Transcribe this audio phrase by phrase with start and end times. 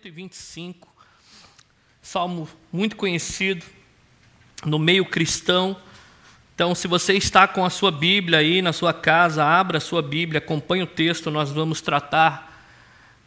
[0.00, 0.88] Salmo 125,
[2.00, 3.66] salmo muito conhecido
[4.64, 5.76] no meio cristão.
[6.54, 10.00] Então, se você está com a sua Bíblia aí na sua casa, abra a sua
[10.00, 12.64] Bíblia, acompanhe o texto, nós vamos tratar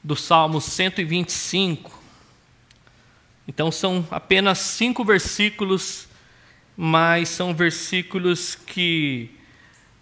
[0.04, 2.02] do Salmo 125.
[3.48, 6.08] Então, são apenas cinco versículos,
[6.76, 9.30] mas são versículos que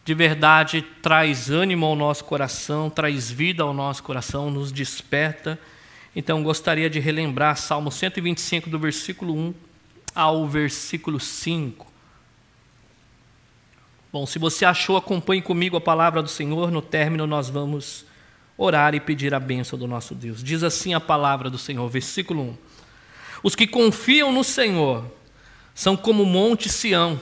[0.05, 5.59] de verdade traz ânimo ao nosso coração, traz vida ao nosso coração, nos desperta
[6.15, 9.53] então gostaria de relembrar Salmo 125, do versículo 1
[10.13, 11.87] ao versículo 5.
[14.11, 16.69] Bom, se você achou, acompanhe comigo a palavra do Senhor.
[16.69, 18.05] No término, nós vamos
[18.57, 20.43] orar e pedir a bênção do nosso Deus.
[20.43, 22.57] Diz assim a palavra do Senhor, versículo 1.
[23.43, 25.05] Os que confiam no Senhor
[25.73, 27.17] são como o monte Sião,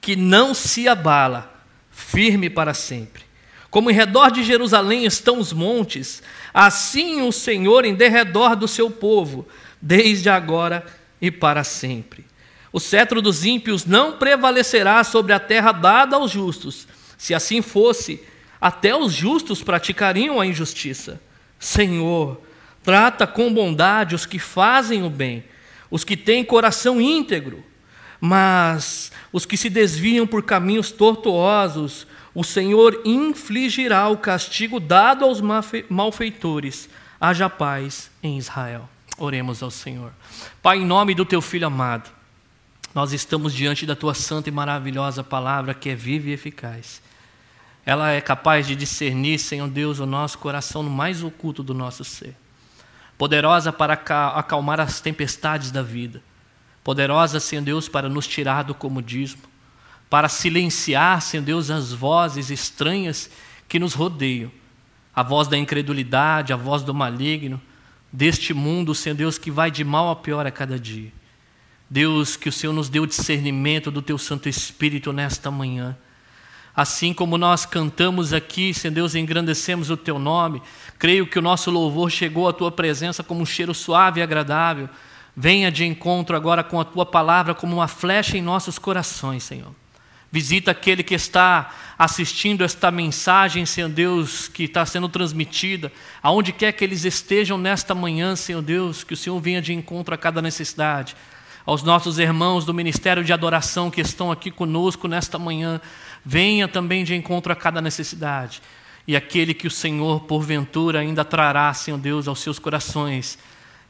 [0.00, 1.54] que não se abala,
[1.90, 3.22] firme para sempre.
[3.70, 6.22] Como em redor de Jerusalém estão os montes,
[6.54, 9.46] assim o Senhor em derredor do seu povo,
[9.82, 10.86] desde agora
[11.20, 12.24] e para sempre.
[12.72, 16.86] O cetro dos ímpios não prevalecerá sobre a terra dada aos justos.
[17.18, 18.22] Se assim fosse,
[18.60, 21.20] até os justos praticariam a injustiça.
[21.58, 22.40] Senhor,
[22.82, 25.44] trata com bondade os que fazem o bem,
[25.90, 27.64] os que têm coração íntegro.
[28.26, 35.42] Mas os que se desviam por caminhos tortuosos, o Senhor infligirá o castigo dado aos
[35.90, 36.88] malfeitores.
[37.20, 38.88] Haja paz em Israel.
[39.18, 40.10] Oremos ao Senhor.
[40.62, 42.10] Pai, em nome do teu filho amado,
[42.94, 47.02] nós estamos diante da tua santa e maravilhosa palavra que é viva e eficaz.
[47.84, 52.02] Ela é capaz de discernir, Senhor Deus, o nosso coração no mais oculto do nosso
[52.04, 52.34] ser.
[53.18, 56.22] Poderosa para acalmar as tempestades da vida.
[56.84, 59.54] Poderosa, Senhor Deus, para nos tirar do comodismo
[60.14, 63.28] para silenciar, Senhor Deus, as vozes estranhas
[63.68, 64.48] que nos rodeiam.
[65.12, 67.60] A voz da incredulidade, a voz do maligno,
[68.12, 71.12] deste mundo, Senhor Deus, que vai de mal a pior a cada dia.
[71.90, 75.96] Deus, que o Senhor nos deu discernimento do Teu Santo Espírito nesta manhã.
[76.76, 80.62] Assim como nós cantamos aqui, Senhor Deus, engrandecemos o Teu nome,
[80.96, 84.88] creio que o nosso louvor chegou à Tua presença como um cheiro suave e agradável.
[85.36, 89.74] Venha de encontro agora com a Tua palavra como uma flecha em nossos corações, Senhor.
[90.30, 96.72] Visita aquele que está assistindo esta mensagem, Senhor Deus, que está sendo transmitida, aonde quer
[96.72, 100.42] que eles estejam nesta manhã, Senhor Deus, que o Senhor venha de encontro a cada
[100.42, 101.14] necessidade.
[101.64, 105.80] Aos nossos irmãos do Ministério de Adoração que estão aqui conosco nesta manhã,
[106.24, 108.60] venha também de encontro a cada necessidade.
[109.06, 113.38] E aquele que o Senhor, porventura, ainda trará, Senhor Deus, aos seus corações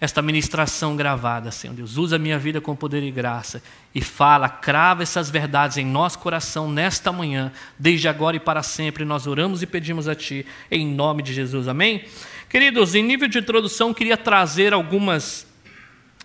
[0.05, 1.97] esta ministração gravada, Senhor Deus.
[1.97, 3.63] Usa a minha vida com poder e graça
[3.95, 9.05] e fala, crava essas verdades em nosso coração nesta manhã, desde agora e para sempre.
[9.05, 11.69] Nós oramos e pedimos a Ti, em nome de Jesus.
[11.69, 12.05] Amém?
[12.49, 15.47] Queridos, em nível de introdução, queria trazer algumas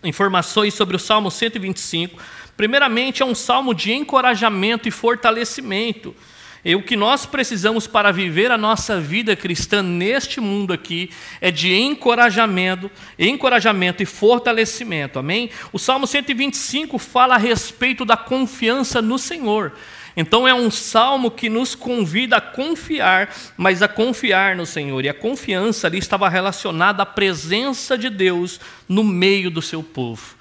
[0.03, 2.21] informações sobre o Salmo 125.
[2.57, 6.13] Primeiramente, é um salmo de encorajamento e fortalecimento.
[6.63, 11.09] E o que nós precisamos para viver a nossa vida cristã neste mundo aqui
[11.39, 15.19] é de encorajamento, encorajamento e fortalecimento.
[15.19, 15.49] Amém?
[15.71, 19.73] O Salmo 125 fala a respeito da confiança no Senhor.
[20.17, 25.05] Então é um salmo que nos convida a confiar, mas a confiar no Senhor.
[25.05, 30.35] E a confiança ali estava relacionada à presença de Deus no meio do seu povo.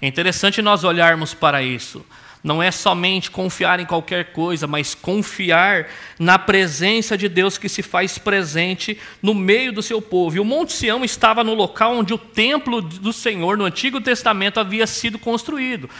[0.00, 2.06] É interessante nós olharmos para isso.
[2.42, 5.88] Não é somente confiar em qualquer coisa, mas confiar
[6.18, 10.36] na presença de Deus que se faz presente no meio do seu povo.
[10.36, 14.60] E o Monte Sião estava no local onde o templo do Senhor no Antigo Testamento
[14.60, 15.90] havia sido construído.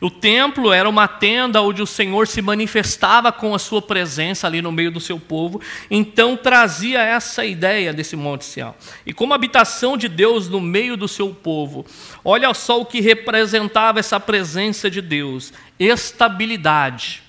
[0.00, 4.60] O templo era uma tenda onde o Senhor se manifestava com a sua presença ali
[4.60, 8.74] no meio do seu povo, então trazia essa ideia desse Monte Sião.
[9.06, 11.86] E como habitação de Deus no meio do seu povo,
[12.24, 17.22] olha só o que representava essa presença de Deus: estabilidade,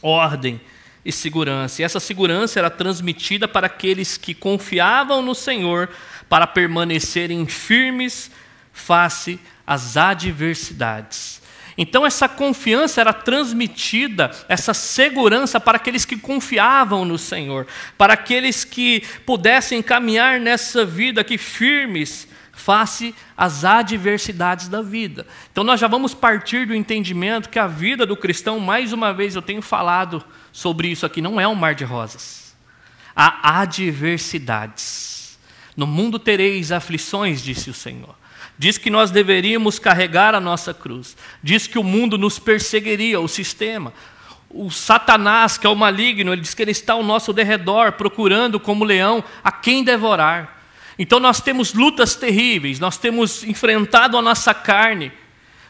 [0.00, 0.60] ordem
[1.04, 1.82] e segurança.
[1.82, 5.90] E essa segurança era transmitida para aqueles que confiavam no Senhor
[6.28, 8.30] para permanecerem firmes
[8.72, 11.39] face às adversidades.
[11.76, 18.64] Então, essa confiança era transmitida, essa segurança para aqueles que confiavam no Senhor, para aqueles
[18.64, 25.26] que pudessem caminhar nessa vida aqui firmes, face às adversidades da vida.
[25.50, 29.34] Então, nós já vamos partir do entendimento que a vida do cristão, mais uma vez
[29.34, 30.22] eu tenho falado
[30.52, 32.54] sobre isso aqui, não é um mar de rosas.
[33.16, 35.38] Há adversidades.
[35.76, 38.19] No mundo tereis aflições, disse o Senhor.
[38.60, 41.16] Diz que nós deveríamos carregar a nossa cruz.
[41.42, 43.90] Diz que o mundo nos perseguiria, o sistema.
[44.50, 48.60] O Satanás, que é o maligno, ele diz que ele está ao nosso derredor, procurando
[48.60, 50.62] como leão a quem devorar.
[50.98, 55.10] Então nós temos lutas terríveis, nós temos enfrentado a nossa carne,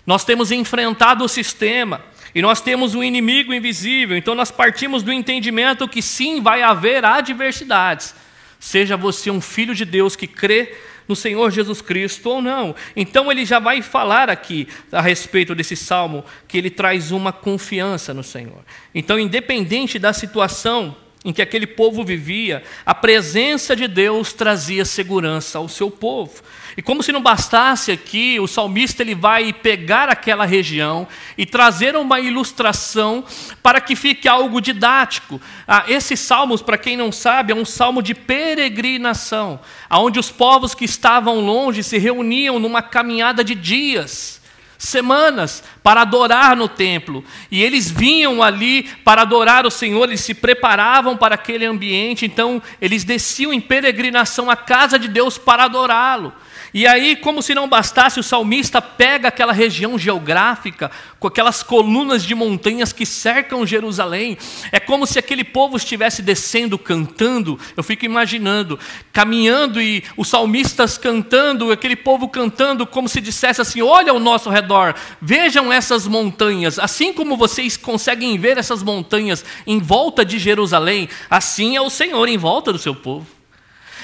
[0.05, 2.01] nós temos enfrentado o sistema,
[2.35, 4.17] e nós temos um inimigo invisível.
[4.17, 8.17] Então nós partimos do entendimento que sim, vai haver adversidades.
[8.59, 10.77] Seja você um filho de Deus que crê
[11.11, 12.75] no Senhor Jesus Cristo ou não.
[12.97, 18.15] Então ele já vai falar aqui a respeito desse salmo que ele traz uma confiança
[18.15, 18.65] no Senhor.
[18.95, 25.59] Então, independente da situação em que aquele povo vivia, a presença de Deus trazia segurança
[25.59, 26.43] ao seu povo.
[26.77, 31.07] E como se não bastasse aqui, o salmista ele vai pegar aquela região
[31.37, 33.23] e trazer uma ilustração
[33.63, 35.39] para que fique algo didático.
[35.69, 40.75] Ah, esse salmos, para quem não sabe, é um salmo de peregrinação, onde os povos
[40.75, 44.40] que estavam longe se reuniam numa caminhada de dias
[44.81, 47.23] semanas para adorar no templo.
[47.51, 52.63] E eles vinham ali para adorar o Senhor, eles se preparavam para aquele ambiente, então
[52.81, 56.33] eles desciam em peregrinação à casa de Deus para adorá-lo.
[56.73, 62.23] E aí, como se não bastasse, o salmista pega aquela região geográfica, com aquelas colunas
[62.23, 64.39] de montanhas que cercam Jerusalém.
[64.71, 67.59] É como se aquele povo estivesse descendo, cantando.
[67.77, 68.79] Eu fico imaginando,
[69.13, 74.49] caminhando e os salmistas cantando, aquele povo cantando, como se dissesse assim: Olha ao nosso
[74.49, 76.79] redor, vejam essas montanhas.
[76.79, 82.29] Assim como vocês conseguem ver essas montanhas em volta de Jerusalém, assim é o Senhor
[82.29, 83.40] em volta do seu povo.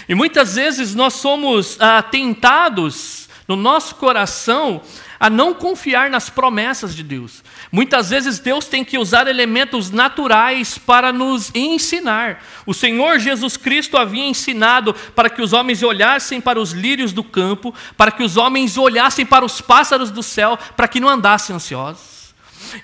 [0.08, 4.82] E muitas vezes nós somos ah, tentados no nosso coração
[5.18, 7.42] a não confiar nas promessas de Deus.
[7.72, 12.42] Muitas vezes Deus tem que usar elementos naturais para nos ensinar.
[12.66, 17.24] O Senhor Jesus Cristo havia ensinado para que os homens olhassem para os lírios do
[17.24, 21.56] campo, para que os homens olhassem para os pássaros do céu, para que não andassem
[21.56, 22.15] ansiosos.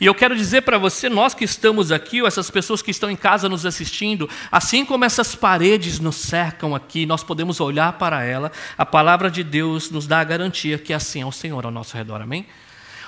[0.01, 3.11] E eu quero dizer para você, nós que estamos aqui, ou essas pessoas que estão
[3.11, 8.25] em casa nos assistindo, assim como essas paredes nos cercam aqui, nós podemos olhar para
[8.25, 11.71] ela, a palavra de Deus nos dá a garantia que assim é o Senhor ao
[11.71, 12.47] nosso redor, amém?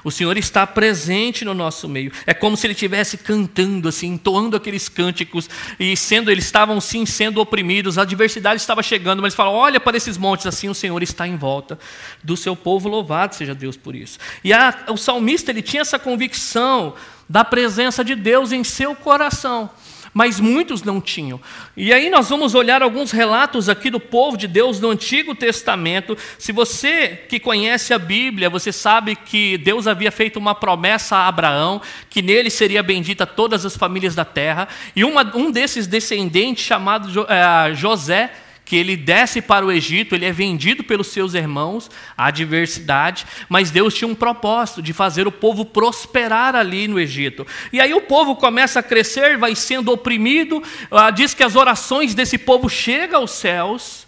[0.04, 2.12] O Senhor está presente no nosso meio.
[2.26, 5.48] É como se Ele estivesse cantando, assim, entoando aqueles cânticos
[5.80, 7.96] e sendo, eles estavam sim sendo oprimidos.
[7.96, 11.26] A adversidade estava chegando, mas eles falam: olha para esses montes, assim o Senhor está
[11.26, 11.78] em volta
[12.22, 12.88] do seu povo.
[12.88, 14.18] Louvado seja Deus por isso.
[14.44, 16.94] E a, o salmista ele tinha essa convicção
[17.26, 19.70] da presença de Deus em seu coração
[20.14, 21.40] mas muitos não tinham.
[21.76, 26.16] E aí nós vamos olhar alguns relatos aqui do povo de Deus no Antigo Testamento.
[26.38, 31.26] Se você que conhece a Bíblia, você sabe que Deus havia feito uma promessa a
[31.26, 36.64] Abraão, que nele seria bendita todas as famílias da terra, e uma, um desses descendentes,
[36.64, 38.30] chamado é, José,
[38.64, 43.70] que ele desce para o Egito, ele é vendido pelos seus irmãos, a adversidade, mas
[43.70, 47.46] Deus tinha um propósito de fazer o povo prosperar ali no Egito.
[47.72, 52.14] E aí o povo começa a crescer, vai sendo oprimido, ah, diz que as orações
[52.14, 54.06] desse povo chegam aos céus.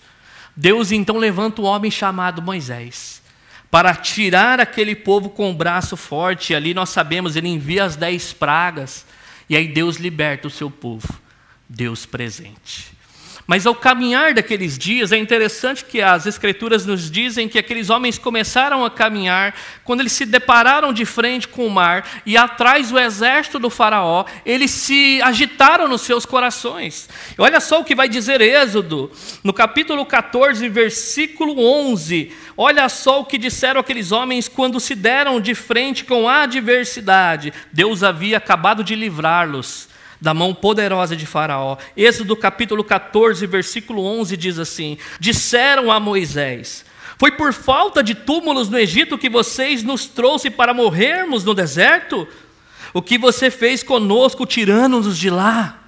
[0.57, 3.23] Deus então levanta um homem chamado Moisés
[3.71, 6.55] para tirar aquele povo com o braço forte.
[6.55, 9.05] Ali nós sabemos, ele envia as dez pragas,
[9.51, 11.09] e aí Deus liberta o seu povo.
[11.69, 12.96] Deus presente.
[13.47, 18.19] Mas ao caminhar daqueles dias, é interessante que as Escrituras nos dizem que aqueles homens
[18.19, 22.99] começaram a caminhar, quando eles se depararam de frente com o mar e atrás o
[22.99, 27.09] exército do Faraó, eles se agitaram nos seus corações.
[27.39, 29.13] Olha só o que vai dizer Êxodo,
[29.45, 32.33] no capítulo 14, versículo 11.
[32.57, 37.53] Olha só o que disseram aqueles homens quando se deram de frente com a adversidade.
[37.73, 41.77] Deus havia acabado de livrá-los da mão poderosa de Faraó.
[41.97, 46.85] Êxodo capítulo 14, versículo 11 diz assim: Disseram a Moisés:
[47.19, 52.27] Foi por falta de túmulos no Egito que vocês nos trouxe para morrermos no deserto?
[52.93, 55.86] O que você fez conosco, tirando-nos de lá?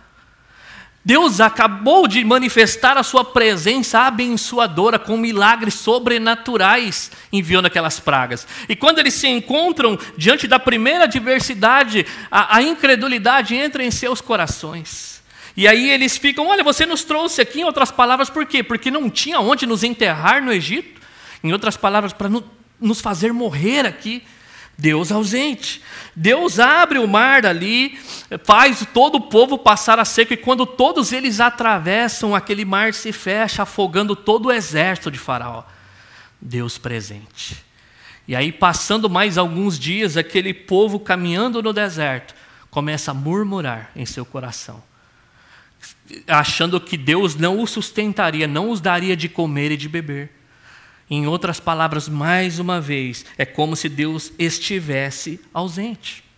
[1.09, 8.47] Deus acabou de manifestar a sua presença abençoadora com milagres sobrenaturais, enviando aquelas pragas.
[8.69, 14.21] E quando eles se encontram diante da primeira adversidade, a, a incredulidade entra em seus
[14.21, 15.23] corações.
[15.57, 18.63] E aí eles ficam: olha, você nos trouxe aqui, em outras palavras, por quê?
[18.63, 21.01] Porque não tinha onde nos enterrar no Egito.
[21.43, 22.45] Em outras palavras, para no,
[22.79, 24.23] nos fazer morrer aqui.
[24.79, 25.83] Deus ausente.
[26.15, 27.99] Deus abre o mar ali,
[28.45, 33.11] faz todo o povo passar a seco, e quando todos eles atravessam, aquele mar se
[33.11, 35.65] fecha, afogando todo o exército de Faraó.
[36.41, 37.65] Deus presente.
[38.29, 42.35] E aí, passando mais alguns dias, aquele povo caminhando no deserto,
[42.71, 44.81] começa a murmurar em seu coração,
[46.29, 50.38] achando que Deus não os sustentaria, não os daria de comer e de beber.
[51.11, 56.29] Em outras palavras, mais uma vez, é como se Deus estivesse ausente.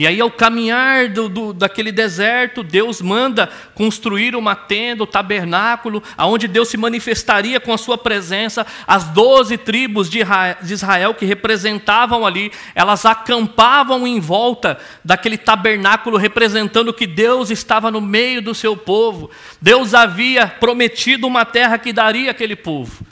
[0.00, 5.10] E aí, ao caminhar do, do, daquele deserto, Deus manda construir uma tenda, o um
[5.10, 8.66] tabernáculo, aonde Deus se manifestaria com a sua presença.
[8.86, 10.20] As doze tribos de
[10.62, 18.00] Israel que representavam ali, elas acampavam em volta daquele tabernáculo, representando que Deus estava no
[18.00, 19.30] meio do seu povo.
[19.60, 23.04] Deus havia prometido uma terra que daria aquele povo.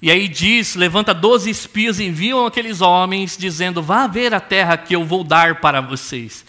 [0.00, 4.94] E aí diz: levanta doze espias, enviam aqueles homens, dizendo: Vá ver a terra que
[4.94, 6.44] eu vou dar para vocês.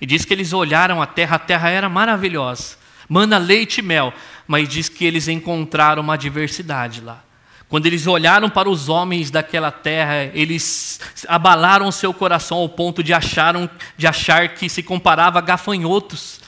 [0.00, 2.76] E diz que eles olharam a terra, a terra era maravilhosa,
[3.08, 4.12] mana leite e mel,
[4.46, 7.22] mas diz que eles encontraram uma diversidade lá.
[7.68, 13.14] Quando eles olharam para os homens daquela terra, eles abalaram seu coração ao ponto de,
[13.14, 16.41] acharam, de achar que se comparava a gafanhotos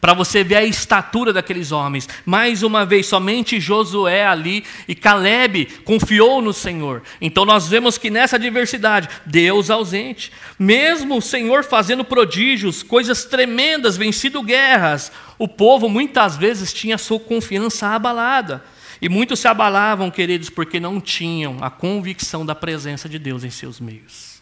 [0.00, 2.08] para você ver a estatura daqueles homens.
[2.24, 7.02] Mais uma vez, somente Josué ali e Caleb confiou no Senhor.
[7.20, 13.96] Então nós vemos que nessa diversidade, Deus ausente, mesmo o Senhor fazendo prodígios, coisas tremendas,
[13.96, 18.64] vencido guerras, o povo muitas vezes tinha sua confiança abalada.
[19.00, 23.50] E muitos se abalavam, queridos, porque não tinham a convicção da presença de Deus em
[23.50, 24.38] seus meios.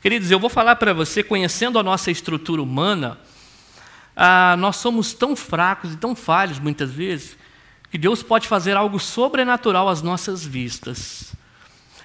[0.00, 3.18] Queridos, eu vou falar para você, conhecendo a nossa estrutura humana,
[4.16, 7.36] ah, nós somos tão fracos e tão falhos muitas vezes,
[7.90, 11.34] que Deus pode fazer algo sobrenatural às nossas vistas.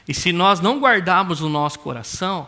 [0.07, 2.47] E se nós não guardarmos o nosso coração,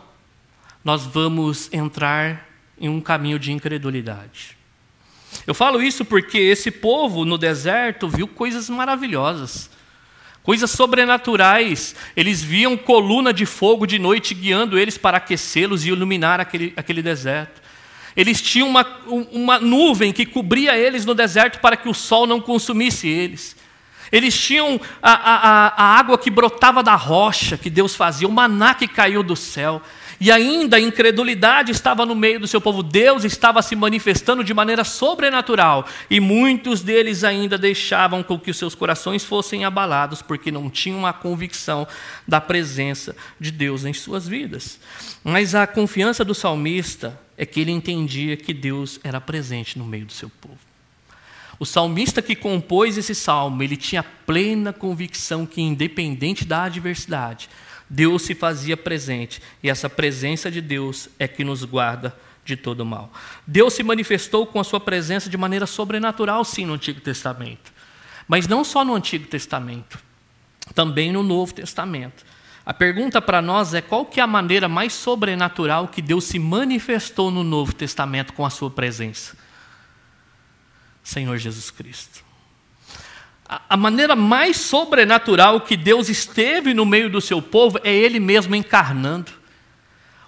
[0.84, 2.48] nós vamos entrar
[2.78, 4.56] em um caminho de incredulidade.
[5.46, 9.70] Eu falo isso porque esse povo no deserto viu coisas maravilhosas,
[10.42, 11.94] coisas sobrenaturais.
[12.16, 17.02] Eles viam coluna de fogo de noite guiando eles para aquecê-los e iluminar aquele, aquele
[17.02, 17.60] deserto.
[18.16, 18.86] Eles tinham uma,
[19.32, 23.56] uma nuvem que cobria eles no deserto para que o sol não consumisse eles.
[24.10, 28.74] Eles tinham a, a, a água que brotava da rocha que Deus fazia, o maná
[28.74, 29.80] que caiu do céu.
[30.20, 32.82] E ainda a incredulidade estava no meio do seu povo.
[32.82, 35.86] Deus estava se manifestando de maneira sobrenatural.
[36.10, 41.06] E muitos deles ainda deixavam com que os seus corações fossem abalados, porque não tinham
[41.06, 41.88] a convicção
[42.28, 44.78] da presença de Deus em suas vidas.
[45.24, 50.04] Mas a confiança do salmista é que ele entendia que Deus era presente no meio
[50.04, 50.58] do seu povo.
[51.58, 57.48] O salmista que compôs esse salmo, ele tinha plena convicção que, independente da adversidade,
[57.90, 62.86] Deus se fazia presente, e essa presença de Deus é que nos guarda de todo
[62.86, 63.12] mal.
[63.44, 67.72] Deus se manifestou com a sua presença de maneira sobrenatural, sim, no Antigo Testamento.
[68.28, 69.98] Mas não só no Antigo Testamento,
[70.72, 72.24] também no Novo Testamento.
[72.64, 76.38] A pergunta para nós é qual que é a maneira mais sobrenatural que Deus se
[76.38, 79.36] manifestou no Novo Testamento com a sua presença?
[81.02, 82.29] Senhor Jesus Cristo.
[83.68, 88.54] A maneira mais sobrenatural que Deus esteve no meio do seu povo é Ele mesmo
[88.54, 89.32] encarnando.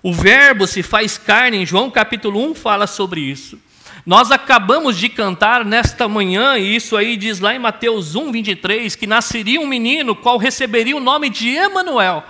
[0.02, 3.56] O Verbo se faz carne, em João capítulo 1 fala sobre isso.
[4.04, 8.96] Nós acabamos de cantar nesta manhã, e isso aí diz lá em Mateus 1, 23,
[8.96, 12.24] que nasceria um menino, qual receberia o nome de Emanuel,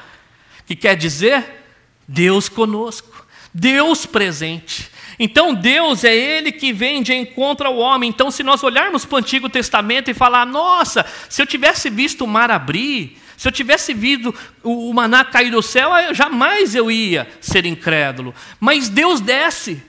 [0.67, 1.65] que quer dizer
[2.07, 4.92] Deus conosco, Deus presente.
[5.19, 8.11] Então Deus é Ele que vem de encontro ao homem.
[8.11, 12.25] Então, se nós olharmos para o Antigo Testamento e falar, nossa, se eu tivesse visto
[12.25, 17.29] o mar abrir, se eu tivesse visto o maná cair do céu, jamais eu ia
[17.41, 18.35] ser incrédulo.
[18.61, 19.83] Mas Deus desce.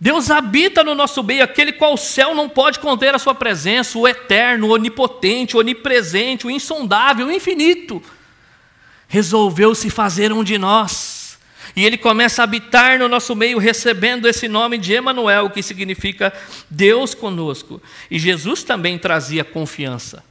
[0.00, 3.98] Deus habita no nosso meio, aquele qual o céu não pode conter a sua presença,
[3.98, 8.02] o eterno, o onipotente, o onipresente, o insondável, o infinito.
[9.06, 11.19] Resolveu se fazer um de nós.
[11.76, 16.32] E ele começa a habitar no nosso meio, recebendo esse nome de Emanuel, que significa
[16.68, 17.80] Deus conosco.
[18.10, 20.24] E Jesus também trazia confiança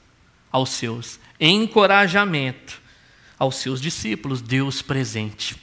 [0.51, 2.81] aos seus, encorajamento
[3.37, 5.55] aos seus discípulos, Deus presente.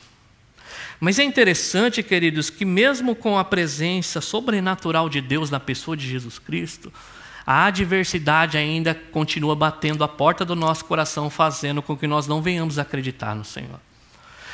[0.99, 6.09] Mas é interessante, queridos, que mesmo com a presença sobrenatural de Deus na pessoa de
[6.09, 6.91] Jesus Cristo,
[7.47, 12.41] a adversidade ainda continua batendo a porta do nosso coração, fazendo com que nós não
[12.41, 13.79] venhamos acreditar no Senhor.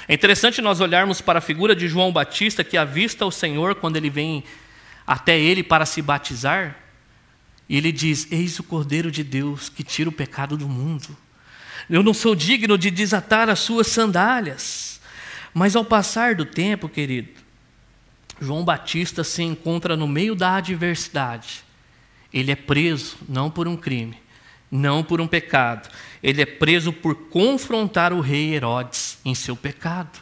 [0.09, 3.97] É interessante nós olharmos para a figura de João Batista, que avista o Senhor quando
[3.97, 4.45] ele vem
[5.07, 6.77] até ele para se batizar,
[7.69, 11.17] e ele diz: Eis o Cordeiro de Deus que tira o pecado do mundo.
[11.89, 15.01] Eu não sou digno de desatar as suas sandálias.
[15.55, 17.31] Mas ao passar do tempo, querido,
[18.41, 21.65] João Batista se encontra no meio da adversidade.
[22.33, 24.17] Ele é preso não por um crime,
[24.73, 25.91] não por um pecado.
[26.23, 30.19] Ele é preso por confrontar o rei Herodes em seu pecado.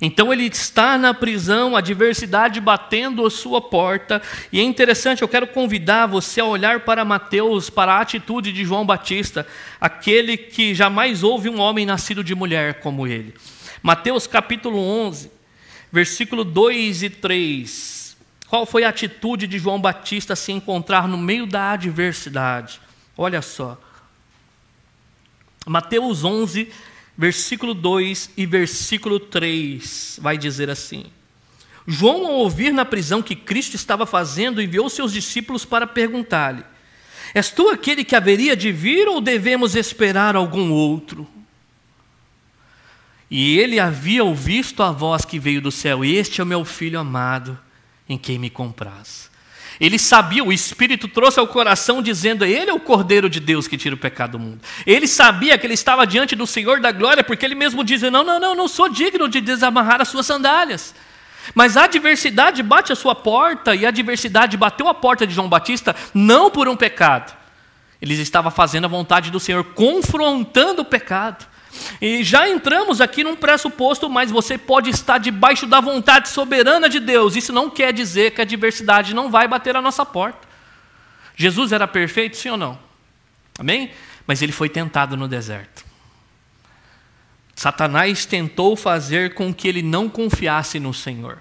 [0.00, 5.28] Então ele está na prisão, a adversidade batendo a sua porta, e é interessante, eu
[5.28, 9.46] quero convidar você a olhar para Mateus, para a atitude de João Batista,
[9.80, 13.32] aquele que jamais houve um homem nascido de mulher como ele.
[13.80, 15.30] Mateus capítulo 11,
[15.92, 18.16] versículo 2 e 3.
[18.48, 22.80] Qual foi a atitude de João Batista se encontrar no meio da adversidade?
[23.16, 23.78] Olha só.
[25.66, 26.68] Mateus 11,
[27.16, 31.06] versículo 2 e versículo 3 vai dizer assim:
[31.86, 36.64] João, ao ouvir na prisão que Cristo estava fazendo, enviou seus discípulos para perguntar-lhe:
[37.34, 41.28] És tu aquele que haveria de vir ou devemos esperar algum outro?
[43.30, 47.00] E ele havia ouvido a voz que veio do céu: Este é o meu filho
[47.00, 47.58] amado,
[48.08, 49.31] em quem me compraz.
[49.80, 53.76] Ele sabia, o Espírito trouxe ao coração dizendo: Ele é o Cordeiro de Deus que
[53.76, 54.60] tira o pecado do mundo.
[54.86, 58.24] Ele sabia que ele estava diante do Senhor da glória, porque ele mesmo diz: Não,
[58.24, 60.94] não, não, não sou digno de desamarrar as suas sandálias.
[61.54, 65.48] Mas a adversidade bate a sua porta, e a adversidade bateu a porta de João
[65.48, 67.36] Batista não por um pecado.
[68.00, 71.46] Eles estavam fazendo a vontade do Senhor, confrontando o pecado.
[72.02, 76.98] E já entramos aqui num pressuposto, mas você pode estar debaixo da vontade soberana de
[76.98, 77.36] Deus.
[77.36, 80.48] Isso não quer dizer que a adversidade não vai bater a nossa porta.
[81.36, 82.76] Jesus era perfeito, sim ou não?
[83.56, 83.92] Amém?
[84.26, 85.84] Mas ele foi tentado no deserto.
[87.54, 91.38] Satanás tentou fazer com que ele não confiasse no Senhor.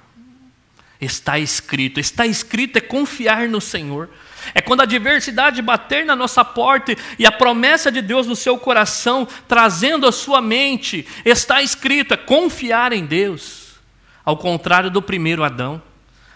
[1.02, 4.12] Está escrito, está escrito é confiar no Senhor.
[4.54, 8.58] É quando a adversidade bater na nossa porta e a promessa de Deus no seu
[8.58, 13.76] coração, trazendo a sua mente, está escrito, é confiar em Deus.
[14.24, 15.82] Ao contrário do primeiro Adão,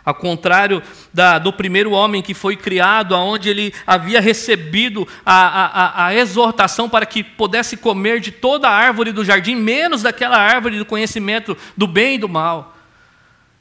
[0.06, 6.06] ao contrário da, do primeiro homem que foi criado, aonde ele havia recebido a, a,
[6.06, 10.78] a exortação para que pudesse comer de toda a árvore do jardim, menos daquela árvore
[10.78, 12.78] do conhecimento do bem e do mal.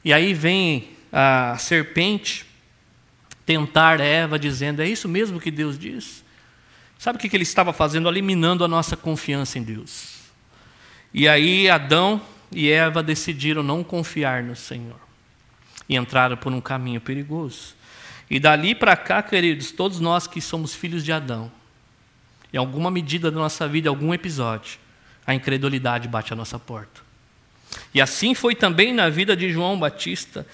[0.03, 2.45] E aí vem a serpente
[3.45, 6.23] tentar Eva, dizendo: É isso mesmo que Deus diz?
[6.97, 8.09] Sabe o que ele estava fazendo?
[8.09, 10.15] Eliminando a nossa confiança em Deus.
[11.13, 12.21] E aí Adão
[12.51, 14.99] e Eva decidiram não confiar no Senhor
[15.87, 17.75] e entraram por um caminho perigoso.
[18.29, 21.51] E dali para cá, queridos, todos nós que somos filhos de Adão,
[22.51, 24.79] em alguma medida da nossa vida, algum episódio,
[25.27, 27.01] a incredulidade bate à nossa porta.
[27.93, 30.45] E assim foi também na vida de João Batista.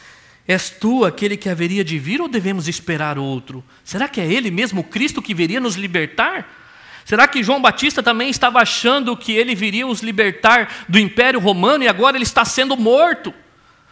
[0.47, 3.63] És tu aquele que haveria de vir ou devemos esperar outro?
[3.84, 6.58] Será que é ele mesmo, Cristo, que viria nos libertar?
[7.06, 11.84] Será que João Batista também estava achando que ele viria os libertar do Império Romano
[11.84, 13.34] e agora ele está sendo morto,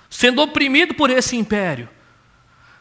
[0.10, 1.90] sendo oprimido por esse império?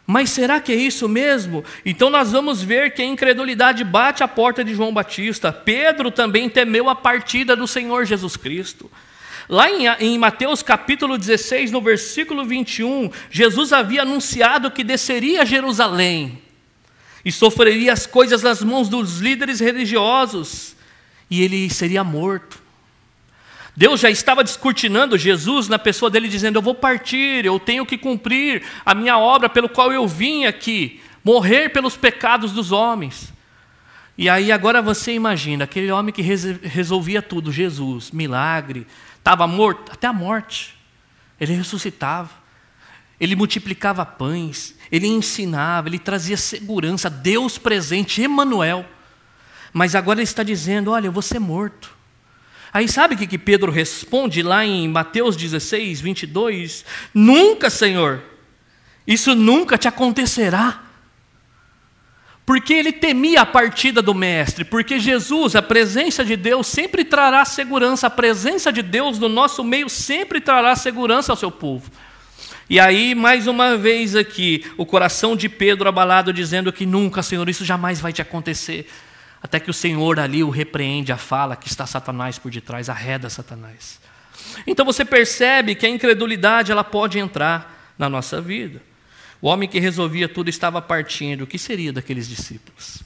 [0.06, 1.62] Mas será que é isso mesmo?
[1.84, 5.52] Então nós vamos ver que a incredulidade bate à porta de João Batista.
[5.52, 8.90] Pedro também temeu a partida do Senhor Jesus Cristo.
[9.48, 15.44] Lá em, em, Mateus capítulo 16, no versículo 21, Jesus havia anunciado que desceria a
[15.46, 16.42] Jerusalém
[17.24, 20.76] e sofreria as coisas nas mãos dos líderes religiosos,
[21.30, 22.60] e ele seria morto.
[23.74, 27.96] Deus já estava descortinando Jesus na pessoa dele, dizendo: Eu vou partir, eu tenho que
[27.96, 33.32] cumprir a minha obra pelo qual eu vim aqui, morrer pelos pecados dos homens.
[34.16, 38.84] E aí agora você imagina, aquele homem que resolvia tudo, Jesus, milagre,
[39.28, 40.74] estava morto, até a morte.
[41.38, 42.30] Ele ressuscitava,
[43.20, 48.86] ele multiplicava pães, ele ensinava, ele trazia segurança, Deus presente, Emanuel.
[49.70, 51.94] Mas agora ele está dizendo: Olha, eu vou ser morto.
[52.72, 56.84] Aí sabe o que, que Pedro responde lá em Mateus 16, 22?
[57.12, 58.22] Nunca, Senhor,
[59.06, 60.84] isso nunca te acontecerá
[62.48, 67.44] porque ele temia a partida do Mestre, porque Jesus, a presença de Deus, sempre trará
[67.44, 71.90] segurança, a presença de Deus no nosso meio sempre trará segurança ao seu povo.
[72.70, 77.46] E aí, mais uma vez aqui, o coração de Pedro abalado, dizendo que nunca, Senhor,
[77.50, 78.90] isso jamais vai te acontecer.
[79.42, 83.28] Até que o Senhor ali o repreende, a fala que está Satanás por detrás, arreda
[83.28, 84.00] Satanás.
[84.66, 88.80] Então você percebe que a incredulidade ela pode entrar na nossa vida.
[89.40, 91.42] O homem que resolvia tudo estava partindo.
[91.42, 93.02] O que seria daqueles discípulos?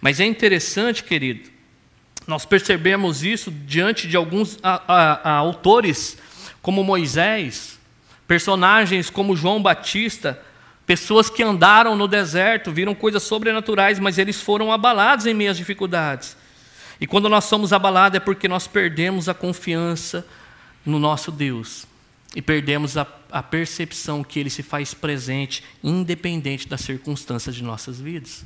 [0.00, 1.48] Mas é interessante, querido,
[2.26, 6.18] nós percebemos isso diante de alguns a, a, a autores
[6.60, 7.78] como Moisés,
[8.26, 10.40] personagens como João Batista,
[10.86, 15.56] pessoas que andaram no deserto, viram coisas sobrenaturais, mas eles foram abalados em meio às
[15.56, 16.36] dificuldades.
[17.00, 20.26] E quando nós somos abalados é porque nós perdemos a confiança
[20.84, 21.86] no nosso Deus
[22.34, 28.00] e perdemos a, a percepção que Ele se faz presente, independente das circunstâncias de nossas
[28.00, 28.44] vidas.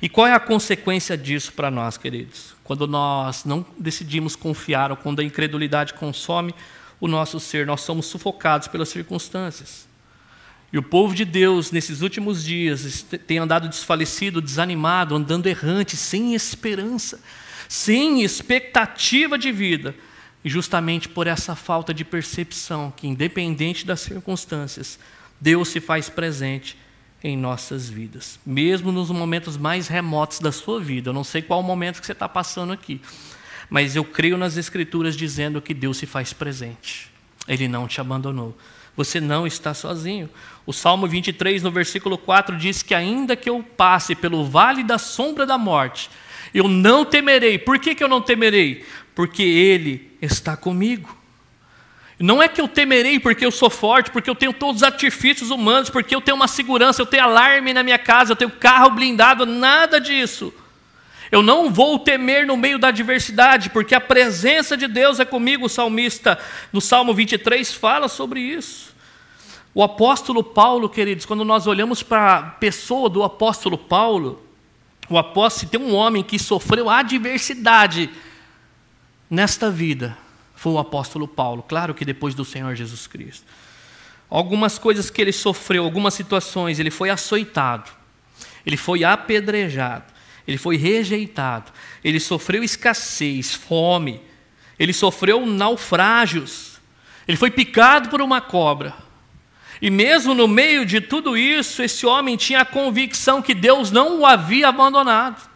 [0.00, 2.54] E qual é a consequência disso para nós, queridos?
[2.62, 6.54] Quando nós não decidimos confiar ou quando a incredulidade consome
[7.00, 9.88] o nosso ser, nós somos sufocados pelas circunstâncias.
[10.72, 16.34] E o povo de Deus, nesses últimos dias, tem andado desfalecido, desanimado, andando errante, sem
[16.34, 17.20] esperança,
[17.68, 19.94] sem expectativa de vida,
[20.44, 24.98] E justamente por essa falta de percepção, que independente das circunstâncias,
[25.40, 26.76] Deus se faz presente
[27.22, 31.10] em nossas vidas, mesmo nos momentos mais remotos da sua vida.
[31.10, 33.00] Eu não sei qual momento que você está passando aqui,
[33.68, 37.10] mas eu creio nas Escrituras dizendo que Deus se faz presente.
[37.46, 38.56] Ele não te abandonou.
[38.96, 40.28] Você não está sozinho.
[40.66, 44.98] O Salmo 23, no versículo 4, diz que ainda que eu passe pelo vale da
[44.98, 46.10] sombra da morte,
[46.52, 47.58] eu não temerei.
[47.58, 48.84] Por que, que eu não temerei?
[49.14, 51.16] Porque Ele está comigo.
[52.18, 55.50] Não é que eu temerei porque eu sou forte, porque eu tenho todos os artifícios
[55.50, 58.90] humanos, porque eu tenho uma segurança, eu tenho alarme na minha casa, eu tenho carro
[58.90, 60.52] blindado, nada disso.
[61.30, 65.66] Eu não vou temer no meio da adversidade, porque a presença de Deus é comigo.
[65.66, 66.38] O salmista,
[66.72, 68.94] no Salmo 23, fala sobre isso.
[69.74, 74.42] O apóstolo Paulo, queridos, quando nós olhamos para a pessoa do apóstolo Paulo,
[75.08, 78.10] o apóstolo, se tem um homem que sofreu adversidade
[79.30, 80.16] nesta vida,
[80.54, 81.62] foi o apóstolo Paulo.
[81.62, 83.46] Claro que depois do Senhor Jesus Cristo.
[84.28, 87.90] Algumas coisas que ele sofreu, algumas situações, ele foi açoitado,
[88.66, 90.04] ele foi apedrejado,
[90.46, 91.72] ele foi rejeitado,
[92.04, 94.20] ele sofreu escassez, fome,
[94.78, 96.78] ele sofreu naufrágios,
[97.26, 98.94] ele foi picado por uma cobra.
[99.80, 104.20] E mesmo no meio de tudo isso, esse homem tinha a convicção que Deus não
[104.20, 105.48] o havia abandonado.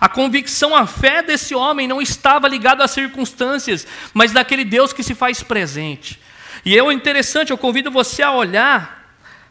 [0.00, 5.02] A convicção, a fé desse homem não estava ligada às circunstâncias, mas daquele Deus que
[5.02, 6.20] se faz presente.
[6.64, 8.98] E é interessante, eu convido você a olhar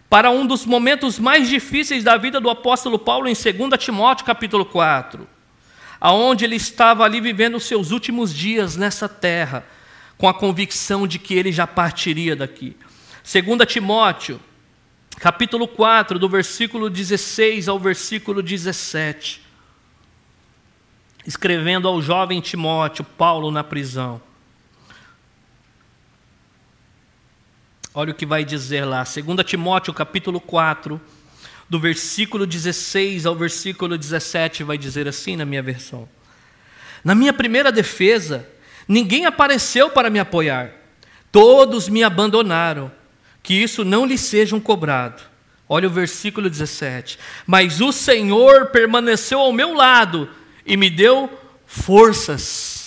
[0.10, 4.66] para um dos momentos mais difíceis da vida do apóstolo Paulo em 2 Timóteo capítulo
[4.66, 5.28] 4,
[6.00, 9.66] aonde ele estava ali vivendo os seus últimos dias nessa terra,
[10.18, 12.76] com a convicção de que ele já partiria daqui.
[13.30, 14.40] 2 Timóteo,
[15.20, 19.47] capítulo 4, do versículo 16 ao versículo 17.
[21.28, 24.22] Escrevendo ao jovem Timóteo, Paulo na prisão.
[27.94, 31.02] Olha o que vai dizer lá, 2 Timóteo capítulo 4,
[31.70, 36.08] do versículo 16 ao versículo 17, vai dizer assim na minha versão:
[37.04, 38.48] Na minha primeira defesa,
[38.88, 40.72] ninguém apareceu para me apoiar,
[41.30, 42.90] todos me abandonaram,
[43.44, 45.22] que isso não lhe seja um cobrado.
[45.68, 50.30] Olha o versículo 17: Mas o Senhor permaneceu ao meu lado
[50.68, 51.30] e me deu
[51.66, 52.78] forças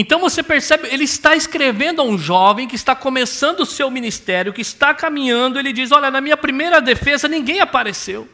[0.00, 4.52] então você percebe, ele está escrevendo a um jovem que está começando o seu ministério,
[4.52, 8.28] que está caminhando, ele diz: Olha, na minha primeira defesa ninguém apareceu.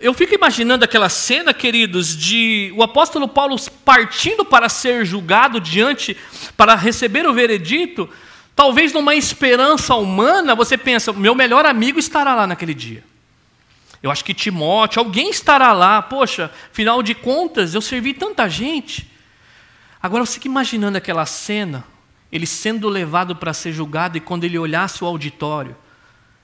[0.00, 6.16] Eu fico imaginando aquela cena, queridos, de o apóstolo Paulo partindo para ser julgado diante,
[6.56, 8.08] para receber o veredito,
[8.54, 13.02] talvez numa esperança humana, você pensa: meu melhor amigo estará lá naquele dia.
[14.02, 16.02] Eu acho que Timóteo, alguém estará lá.
[16.02, 19.08] Poxa, afinal de contas, eu servi tanta gente.
[20.02, 21.84] Agora você fica imaginando aquela cena,
[22.30, 25.76] ele sendo levado para ser julgado e quando ele olhasse o auditório,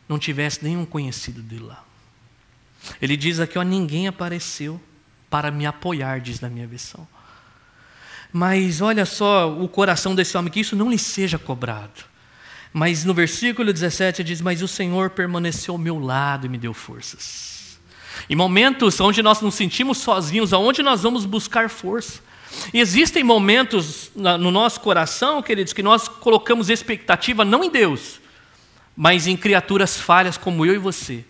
[0.08, 1.82] não tivesse nenhum conhecido dele lá.
[3.02, 4.80] Ele diz aqui, ó, ninguém apareceu
[5.28, 7.06] para me apoiar, diz na minha versão.
[8.32, 12.04] Mas olha só o coração desse homem, que isso não lhe seja cobrado.
[12.78, 16.72] Mas no versículo 17 diz: Mas o Senhor permaneceu ao meu lado e me deu
[16.72, 17.76] forças.
[18.30, 22.20] Em momentos onde nós nos sentimos sozinhos, aonde nós vamos buscar força?
[22.72, 28.20] Existem momentos no nosso coração, queridos, que nós colocamos expectativa não em Deus,
[28.96, 31.24] mas em criaturas falhas como eu e você.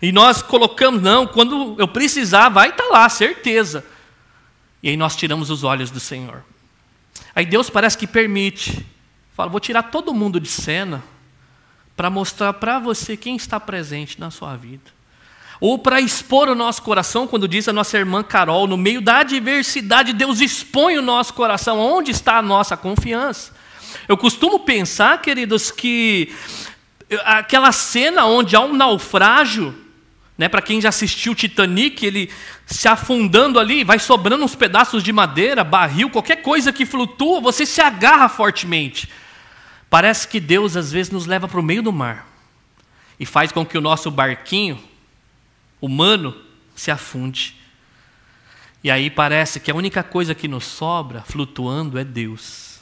[0.00, 3.84] E nós colocamos, não, quando eu precisar, vai estar lá, certeza.
[4.80, 6.44] E aí nós tiramos os olhos do Senhor.
[7.34, 8.86] Aí Deus parece que permite.
[9.38, 11.00] Fala, vou tirar todo mundo de cena
[11.96, 14.90] para mostrar para você quem está presente na sua vida
[15.60, 19.18] ou para expor o nosso coração, quando diz a nossa irmã Carol, no meio da
[19.18, 23.52] adversidade, Deus expõe o nosso coração, onde está a nossa confiança.
[24.08, 26.34] Eu costumo pensar, queridos, que
[27.24, 29.72] aquela cena onde há um naufrágio,
[30.36, 32.28] né, para quem já assistiu Titanic, ele
[32.66, 37.64] se afundando ali, vai sobrando uns pedaços de madeira, barril, qualquer coisa que flutua, você
[37.64, 39.08] se agarra fortemente.
[39.90, 42.26] Parece que Deus às vezes nos leva para o meio do mar
[43.18, 44.78] e faz com que o nosso barquinho
[45.80, 46.36] humano
[46.74, 47.56] se afunde.
[48.82, 52.80] E aí parece que a única coisa que nos sobra flutuando é Deus.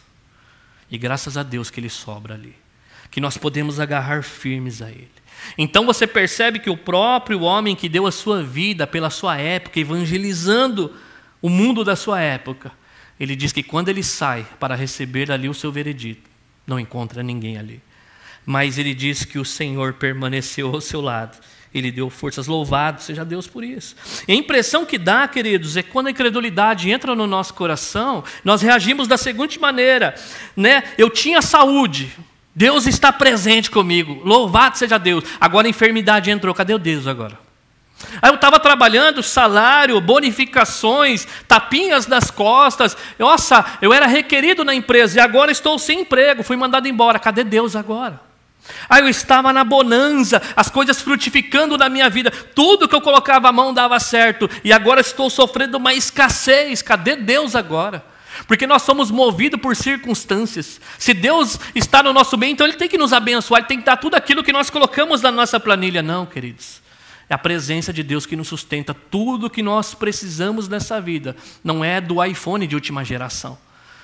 [0.90, 2.54] E graças a Deus que Ele sobra ali.
[3.10, 5.10] Que nós podemos agarrar firmes a Ele.
[5.56, 9.78] Então você percebe que o próprio homem que deu a sua vida pela sua época,
[9.78, 10.94] evangelizando
[11.40, 12.72] o mundo da sua época,
[13.18, 16.28] ele diz que quando ele sai para receber ali o seu veredito,
[16.66, 17.80] não encontra ninguém ali.
[18.44, 21.38] Mas ele diz que o Senhor permaneceu ao seu lado
[21.74, 23.94] Ele deu forças, louvado seja Deus por isso.
[24.26, 28.62] E a impressão que dá, queridos, é quando a incredulidade entra no nosso coração, nós
[28.62, 30.14] reagimos da seguinte maneira,
[30.56, 30.84] né?
[30.96, 32.10] Eu tinha saúde,
[32.54, 35.24] Deus está presente comigo, louvado seja Deus.
[35.38, 37.45] Agora a enfermidade entrou, cadê o Deus agora?
[38.20, 42.96] Aí eu estava trabalhando, salário, bonificações, tapinhas nas costas.
[43.18, 47.18] Nossa, eu era requerido na empresa e agora estou sem emprego, fui mandado embora.
[47.18, 48.20] Cadê Deus agora?
[48.88, 53.48] Aí eu estava na bonança, as coisas frutificando na minha vida, tudo que eu colocava
[53.48, 56.82] a mão dava certo, e agora estou sofrendo uma escassez.
[56.82, 58.04] Cadê Deus agora?
[58.46, 60.80] Porque nós somos movidos por circunstâncias.
[60.98, 63.84] Se Deus está no nosso meio, então Ele tem que nos abençoar, Ele tem que
[63.84, 66.02] dar tudo aquilo que nós colocamos na nossa planilha.
[66.02, 66.85] Não, queridos.
[67.28, 71.34] É a presença de Deus que nos sustenta tudo que nós precisamos nessa vida.
[71.62, 73.58] Não é do iPhone de última geração.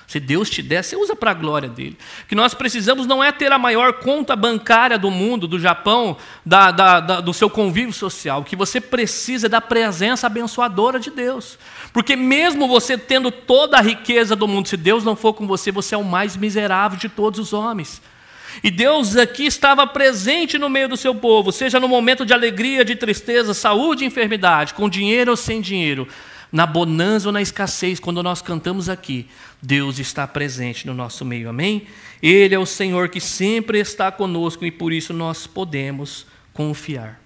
[0.05, 1.97] Se Deus te der, você usa para a glória dele.
[2.23, 6.17] O que nós precisamos não é ter a maior conta bancária do mundo, do Japão,
[6.45, 8.41] da, da, da, do seu convívio social.
[8.41, 11.57] O que você precisa é da presença abençoadora de Deus.
[11.93, 15.71] Porque mesmo você tendo toda a riqueza do mundo, se Deus não for com você,
[15.71, 18.01] você é o mais miserável de todos os homens.
[18.61, 22.83] E Deus aqui estava presente no meio do seu povo, seja no momento de alegria,
[22.83, 26.07] de tristeza, saúde enfermidade, com dinheiro ou sem dinheiro
[26.53, 29.25] na bonança ou na escassez, quando nós cantamos aqui,
[29.59, 31.87] Deus está presente no nosso meio, amém?
[32.21, 37.19] Ele é o Senhor que sempre está conosco e por isso nós podemos confiar.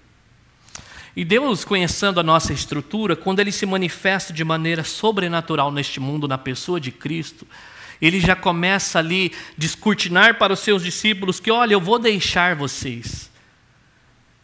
[1.14, 6.26] E Deus, conhecendo a nossa estrutura, quando Ele se manifesta de maneira sobrenatural neste mundo,
[6.26, 7.46] na pessoa de Cristo,
[8.00, 13.28] Ele já começa ali descortinar para os seus discípulos que, olha, eu vou deixar vocês.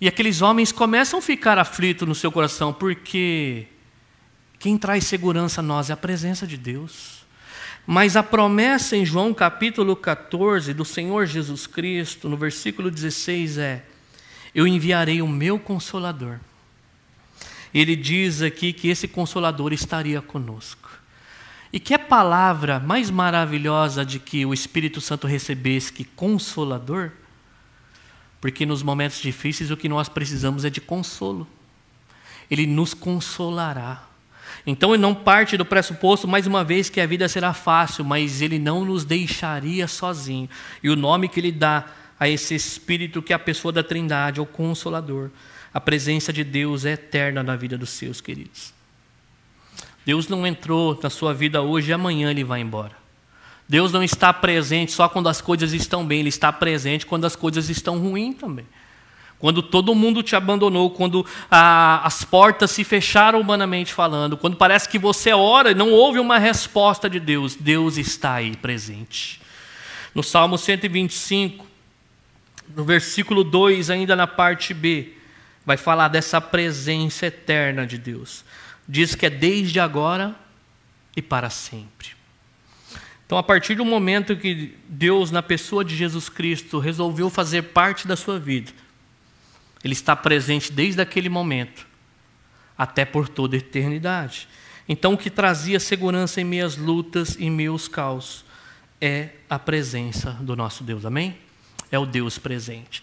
[0.00, 3.66] E aqueles homens começam a ficar aflitos no seu coração, porque
[4.58, 7.24] quem traz segurança a nós é a presença de Deus.
[7.86, 13.84] Mas a promessa em João capítulo 14 do Senhor Jesus Cristo, no versículo 16, é:
[14.54, 16.38] Eu enviarei o meu consolador.
[17.74, 20.83] Ele diz aqui que esse consolador estaria conosco.
[21.74, 27.10] E que palavra mais maravilhosa de que o Espírito Santo recebesse que consolador?
[28.40, 31.48] Porque nos momentos difíceis o que nós precisamos é de consolo.
[32.48, 34.04] Ele nos consolará.
[34.64, 38.40] Então ele não parte do pressuposto, mais uma vez, que a vida será fácil, mas
[38.40, 40.48] ele não nos deixaria sozinho.
[40.80, 41.86] E o nome que ele dá
[42.20, 45.28] a esse Espírito que é a pessoa da Trindade, é o Consolador.
[45.72, 48.73] A presença de Deus é eterna na vida dos seus queridos.
[50.04, 52.92] Deus não entrou na sua vida hoje e amanhã ele vai embora.
[53.68, 57.34] Deus não está presente só quando as coisas estão bem, ele está presente quando as
[57.34, 58.66] coisas estão ruins também.
[59.38, 64.98] Quando todo mundo te abandonou, quando as portas se fecharam humanamente falando, quando parece que
[64.98, 69.40] você ora e não houve uma resposta de Deus, Deus está aí presente.
[70.14, 71.66] No Salmo 125,
[72.74, 75.12] no versículo 2, ainda na parte B,
[75.66, 78.44] vai falar dessa presença eterna de Deus.
[78.88, 80.34] Diz que é desde agora
[81.16, 82.08] e para sempre.
[83.26, 88.06] Então, a partir do momento que Deus, na pessoa de Jesus Cristo, resolveu fazer parte
[88.06, 88.70] da sua vida,
[89.82, 91.86] ele está presente desde aquele momento
[92.76, 94.48] até por toda a eternidade.
[94.88, 98.44] Então, o que trazia segurança em minhas lutas e meus caos
[99.00, 101.04] é a presença do nosso Deus.
[101.04, 101.36] Amém?
[101.90, 103.02] É o Deus presente.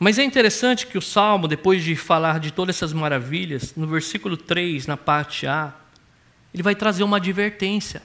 [0.00, 4.36] Mas é interessante que o Salmo, depois de falar de todas essas maravilhas, no versículo
[4.36, 5.72] 3, na parte A,
[6.52, 8.02] ele vai trazer uma advertência.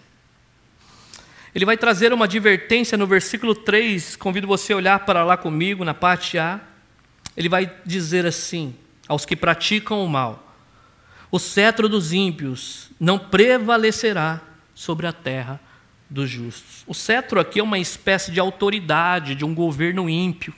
[1.55, 5.83] Ele vai trazer uma advertência no versículo 3, convido você a olhar para lá comigo,
[5.83, 6.59] na parte A
[7.35, 8.75] ele vai dizer assim:
[9.07, 10.53] aos que praticam o mal,
[11.31, 14.41] o cetro dos ímpios não prevalecerá
[14.73, 15.59] sobre a terra
[16.09, 16.83] dos justos.
[16.87, 20.53] O cetro aqui é uma espécie de autoridade de um governo ímpio,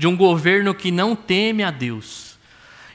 [0.00, 2.38] de um governo que não teme a Deus.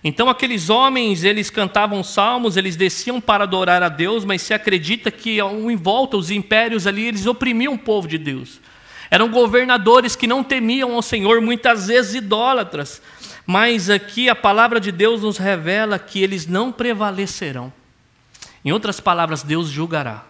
[0.04, 5.12] Então aqueles homens, eles cantavam salmos, eles desciam para adorar a Deus, mas se acredita
[5.12, 8.60] que em volta os impérios ali, eles oprimiam o povo de Deus.
[9.12, 13.00] Eram governadores que não temiam ao Senhor, muitas vezes idólatras.
[13.46, 17.72] Mas aqui a palavra de Deus nos revela que eles não prevalecerão.
[18.64, 20.26] Em outras palavras, Deus julgará.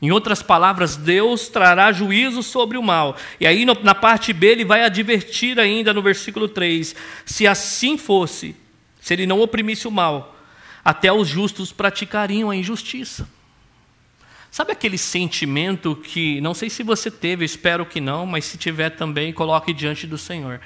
[0.00, 3.16] Em outras palavras, Deus trará juízo sobre o mal.
[3.40, 8.54] E aí, na parte B, ele vai advertir ainda no versículo 3: se assim fosse,
[9.00, 10.36] se ele não oprimisse o mal,
[10.84, 13.26] até os justos praticariam a injustiça.
[14.50, 18.90] Sabe aquele sentimento que, não sei se você teve, espero que não, mas se tiver
[18.90, 20.60] também, coloque diante do Senhor.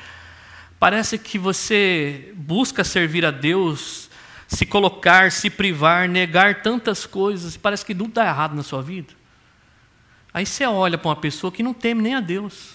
[0.79, 4.09] Parece que você busca servir a Deus,
[4.47, 9.19] se colocar, se privar, negar tantas coisas, parece que tudo está errado na sua vida.
[10.33, 12.75] Aí você olha para uma pessoa que não teme nem a Deus.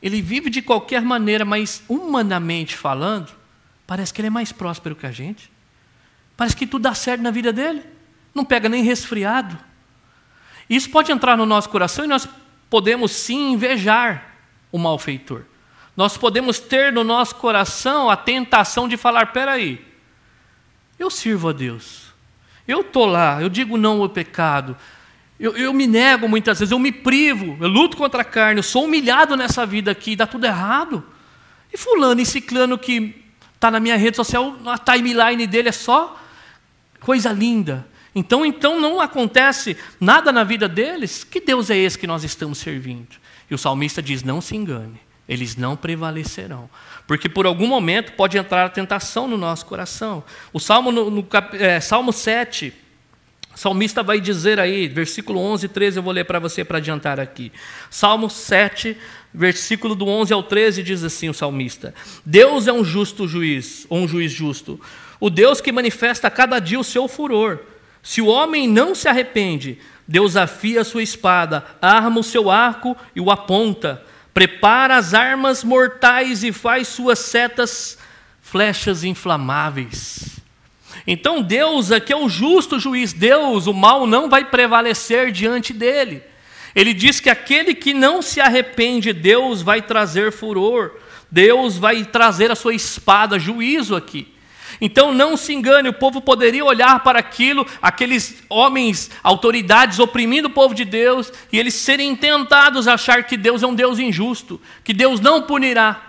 [0.00, 3.32] Ele vive de qualquer maneira, mas humanamente falando,
[3.86, 5.50] parece que ele é mais próspero que a gente.
[6.36, 7.82] Parece que tudo dá certo na vida dele.
[8.34, 9.58] Não pega nem resfriado.
[10.68, 12.28] Isso pode entrar no nosso coração e nós
[12.70, 14.34] podemos sim invejar
[14.72, 15.42] o malfeitor.
[15.96, 19.84] Nós podemos ter no nosso coração a tentação de falar: peraí,
[20.98, 22.12] eu sirvo a Deus,
[22.66, 24.76] eu estou lá, eu digo não ao pecado,
[25.38, 28.62] eu, eu, me nego muitas vezes, eu me privo, eu luto contra a carne, eu
[28.62, 31.04] sou humilhado nessa vida aqui, dá tudo errado.
[31.72, 33.16] E fulano e ciclano que
[33.54, 36.20] está na minha rede social, a timeline dele é só
[37.00, 37.86] coisa linda.
[38.14, 41.24] Então, então não acontece nada na vida deles.
[41.24, 43.16] Que Deus é esse que nós estamos servindo?
[43.50, 46.70] E o salmista diz: não se engane, eles não prevalecerão.
[47.06, 50.22] Porque por algum momento pode entrar a tentação no nosso coração.
[50.52, 52.72] O Salmo, no, no é, Salmo 7,
[53.54, 56.78] o salmista vai dizer aí, versículo 11 e 13, eu vou ler para você para
[56.78, 57.52] adiantar aqui.
[57.88, 58.96] Salmo 7,
[59.32, 61.94] versículo do 11 ao 13 diz assim o salmista:
[62.26, 64.80] Deus é um justo juiz, ou um juiz justo,
[65.20, 67.60] o Deus que manifesta a cada dia o seu furor.
[68.02, 72.96] Se o homem não se arrepende, Deus afia a sua espada, arma o seu arco
[73.14, 74.02] e o aponta,
[74.34, 77.96] prepara as armas mortais e faz suas setas
[78.42, 80.33] flechas inflamáveis.
[81.06, 86.22] Então Deus aqui é o justo juiz, Deus, o mal não vai prevalecer diante dele.
[86.74, 90.92] Ele diz que aquele que não se arrepende, Deus vai trazer furor,
[91.30, 94.34] Deus vai trazer a sua espada, juízo aqui.
[94.80, 100.52] Então não se engane, o povo poderia olhar para aquilo, aqueles homens, autoridades oprimindo o
[100.52, 104.60] povo de Deus, e eles serem tentados a achar que Deus é um Deus injusto,
[104.82, 106.02] que Deus não punirá.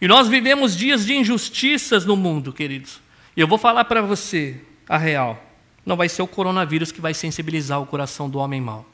[0.00, 3.00] E nós vivemos dias de injustiças no mundo, queridos.
[3.40, 5.42] Eu vou falar para você a real.
[5.86, 8.84] Não vai ser o coronavírus que vai sensibilizar o coração do homem mau.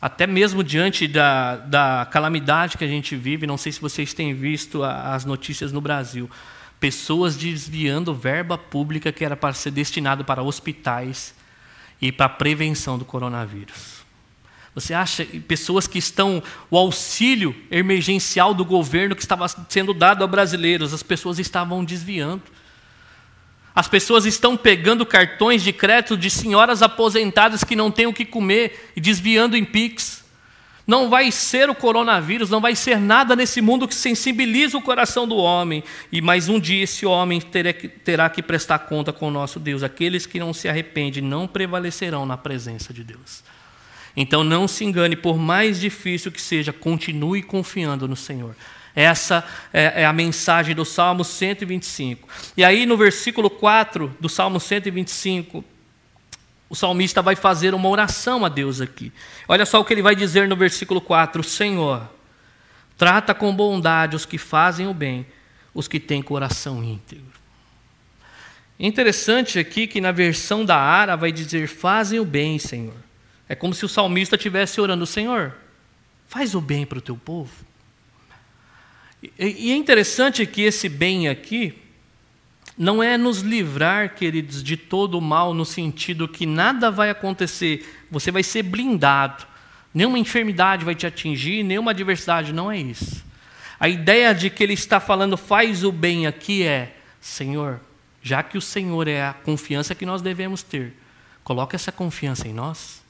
[0.00, 4.32] Até mesmo diante da, da calamidade que a gente vive, não sei se vocês têm
[4.32, 6.30] visto as notícias no Brasil.
[6.80, 11.34] Pessoas desviando verba pública que era para ser destinado para hospitais
[12.00, 14.06] e para a prevenção do coronavírus.
[14.74, 20.26] Você acha pessoas que estão o auxílio emergencial do governo que estava sendo dado a
[20.26, 22.56] brasileiros, as pessoas estavam desviando.
[23.76, 28.24] As pessoas estão pegando cartões de crédito de senhoras aposentadas que não têm o que
[28.24, 30.24] comer e desviando em Pix.
[30.86, 35.28] Não vai ser o coronavírus, não vai ser nada nesse mundo que sensibiliza o coração
[35.28, 35.84] do homem.
[36.10, 39.60] E mais um dia esse homem terá que, terá que prestar conta com o nosso
[39.60, 39.82] Deus.
[39.82, 43.44] Aqueles que não se arrependem não prevalecerão na presença de Deus.
[44.16, 48.56] Então não se engane, por mais difícil que seja, continue confiando no Senhor.
[48.96, 52.26] Essa é, é a mensagem do Salmo 125.
[52.56, 55.62] E aí, no versículo 4 do Salmo 125,
[56.66, 59.12] o salmista vai fazer uma oração a Deus aqui.
[59.46, 62.08] Olha só o que ele vai dizer no versículo 4: Senhor,
[62.96, 65.26] trata com bondade os que fazem o bem,
[65.74, 67.36] os que têm coração íntegro.
[68.80, 72.96] Interessante aqui que na versão da Ara vai dizer: fazem o bem, Senhor.
[73.46, 75.54] É como se o salmista estivesse orando: Senhor,
[76.26, 77.52] faz o bem para o teu povo.
[79.38, 81.74] E é interessante que esse bem aqui
[82.76, 88.06] não é nos livrar, queridos, de todo o mal, no sentido que nada vai acontecer,
[88.10, 89.46] você vai ser blindado,
[89.94, 93.24] nenhuma enfermidade vai te atingir, nenhuma adversidade, não é isso.
[93.80, 97.80] A ideia de que ele está falando faz o bem aqui é, Senhor,
[98.22, 100.94] já que o Senhor é a confiança que nós devemos ter,
[101.42, 103.02] coloque essa confiança em nós.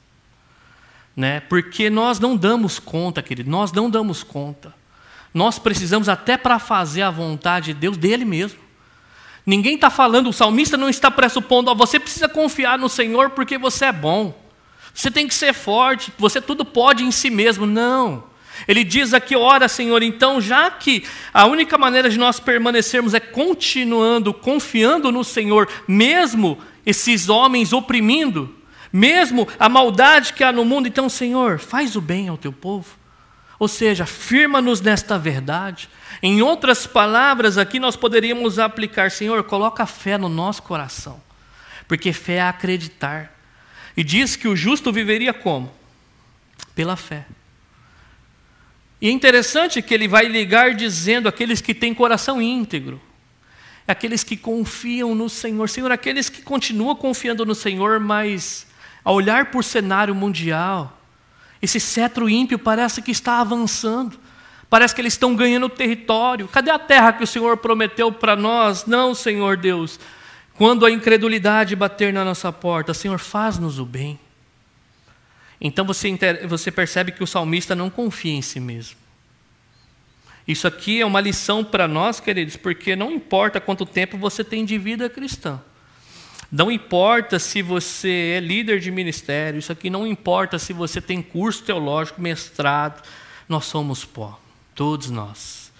[1.15, 1.39] Né?
[1.41, 4.73] Porque nós não damos conta, querido, nós não damos conta.
[5.33, 8.59] Nós precisamos, até para fazer a vontade de Deus, dele mesmo.
[9.45, 13.57] Ninguém está falando, o salmista não está pressupondo, ó, você precisa confiar no Senhor porque
[13.57, 14.37] você é bom.
[14.93, 17.65] Você tem que ser forte, você tudo pode em si mesmo.
[17.65, 18.23] Não.
[18.67, 23.19] Ele diz aqui, ora, Senhor, então, já que a única maneira de nós permanecermos é
[23.19, 28.53] continuando, confiando no Senhor, mesmo esses homens oprimindo,
[28.91, 32.96] mesmo a maldade que há no mundo, então, Senhor, faz o bem ao teu povo.
[33.59, 35.89] Ou seja, firma-nos nesta verdade.
[36.21, 41.21] Em outras palavras, aqui nós poderíamos aplicar: Senhor, coloca fé no nosso coração,
[41.87, 43.33] porque fé é acreditar.
[43.95, 45.73] E diz que o justo viveria como?
[46.75, 47.25] Pela fé.
[49.01, 53.01] E é interessante que ele vai ligar dizendo aqueles que têm coração íntegro,
[53.87, 55.69] aqueles que confiam no Senhor.
[55.69, 58.67] Senhor, aqueles que continuam confiando no Senhor, mas
[59.03, 60.96] a olhar por cenário mundial,
[61.61, 64.19] esse cetro ímpio parece que está avançando.
[64.69, 66.47] Parece que eles estão ganhando território.
[66.47, 68.85] Cadê a terra que o Senhor prometeu para nós?
[68.85, 69.99] Não, Senhor Deus.
[70.55, 74.19] Quando a incredulidade bater na nossa porta, Senhor, faz-nos o bem.
[75.59, 76.15] Então você,
[76.47, 78.97] você percebe que o salmista não confia em si mesmo.
[80.47, 84.63] Isso aqui é uma lição para nós, queridos, porque não importa quanto tempo você tem
[84.63, 85.59] de vida cristã.
[86.51, 91.21] Não importa se você é líder de ministério, isso aqui não importa se você tem
[91.21, 93.05] curso teológico, mestrado,
[93.49, 94.39] nós somos pó,
[94.73, 95.71] todos nós.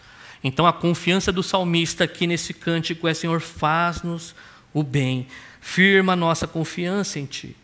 [0.43, 4.35] Então a confiança do salmista aqui nesse cântico é: Senhor, faz-nos
[4.73, 5.27] o bem,
[5.61, 7.55] firma a nossa confiança em Ti.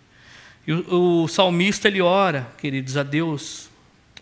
[0.66, 3.70] E o, o salmista ele ora, queridos, a Deus,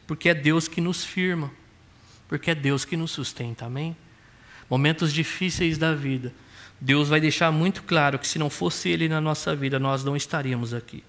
[0.08, 1.52] porque é Deus que nos firma,
[2.28, 3.96] porque é Deus que nos sustenta, amém?
[4.68, 6.34] Momentos difíceis da vida
[6.84, 10.16] Deus vai deixar muito claro que se não fosse Ele na nossa vida, nós não
[10.16, 11.04] estaríamos aqui.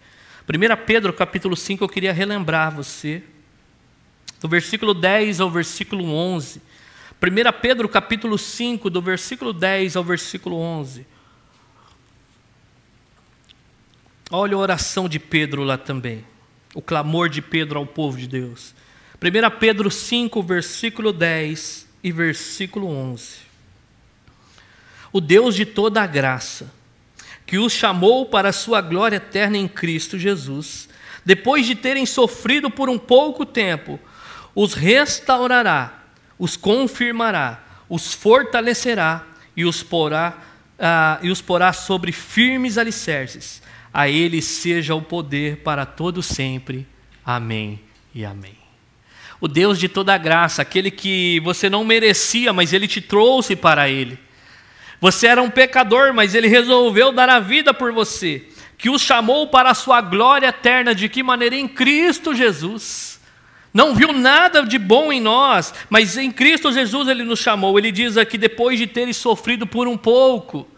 [0.47, 3.23] 1 Pedro capítulo 5, eu queria relembrar você,
[4.39, 6.61] do versículo 10 ao versículo 11.
[7.23, 11.07] 1 Pedro capítulo 5, do versículo 10 ao versículo 11.
[14.31, 16.23] Olha a oração de Pedro lá também,
[16.75, 18.75] o clamor de Pedro ao povo de Deus.
[19.23, 23.52] 1 Pedro 5, versículo 10 e versículo 11
[25.13, 26.73] o Deus de toda a graça,
[27.45, 30.89] que os chamou para a sua glória eterna em Cristo Jesus,
[31.25, 34.01] depois de terem sofrido por um pouco tempo,
[34.55, 36.03] os restaurará,
[36.39, 40.39] os confirmará, os fortalecerá e os porá,
[40.79, 43.63] uh, e os porá sobre firmes alicerces.
[43.93, 46.87] A Ele seja o poder para todo sempre.
[47.25, 47.79] Amém
[48.15, 48.57] e amém.
[49.39, 53.55] O Deus de toda a graça, aquele que você não merecia, mas Ele te trouxe
[53.55, 54.19] para Ele
[55.03, 58.45] você era um pecador, mas ele resolveu dar a vida por você,
[58.79, 61.57] que os chamou para a sua glória eterna, de que maneira?
[61.57, 63.21] Em Cristo Jesus.
[63.75, 67.77] Não viu nada de bom em nós, mas em Cristo Jesus ele nos chamou.
[67.77, 70.69] Ele diz aqui, depois de terem sofrido por um pouco,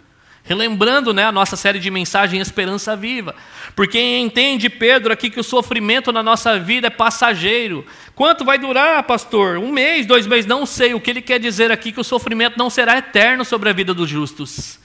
[0.46, 3.34] Relembrando né, a nossa série de mensagem Esperança Viva.
[3.74, 7.84] Porque entende Pedro aqui que o sofrimento na nossa vida é passageiro.
[8.14, 9.58] Quanto vai durar, pastor?
[9.58, 10.46] Um mês, dois meses?
[10.46, 10.94] Não sei.
[10.94, 13.72] O que ele quer dizer aqui é que o sofrimento não será eterno sobre a
[13.72, 14.78] vida dos justos.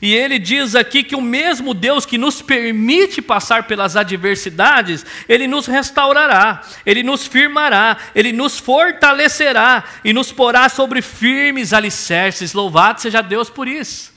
[0.00, 5.46] E ele diz aqui que o mesmo Deus que nos permite passar pelas adversidades, ele
[5.46, 12.54] nos restaurará, ele nos firmará, ele nos fortalecerá e nos porá sobre firmes alicerces.
[12.54, 14.13] Louvado seja Deus por isso.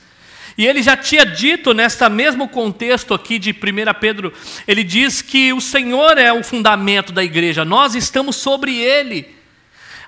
[0.58, 3.54] E ele já tinha dito, nesta mesmo contexto aqui de 1
[4.00, 4.32] Pedro,
[4.66, 9.38] ele diz que o Senhor é o fundamento da igreja, nós estamos sobre ele.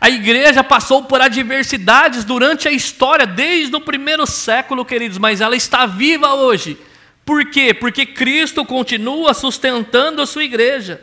[0.00, 5.54] A igreja passou por adversidades durante a história, desde o primeiro século, queridos, mas ela
[5.54, 6.76] está viva hoje.
[7.24, 7.72] Por quê?
[7.72, 11.00] Porque Cristo continua sustentando a sua igreja.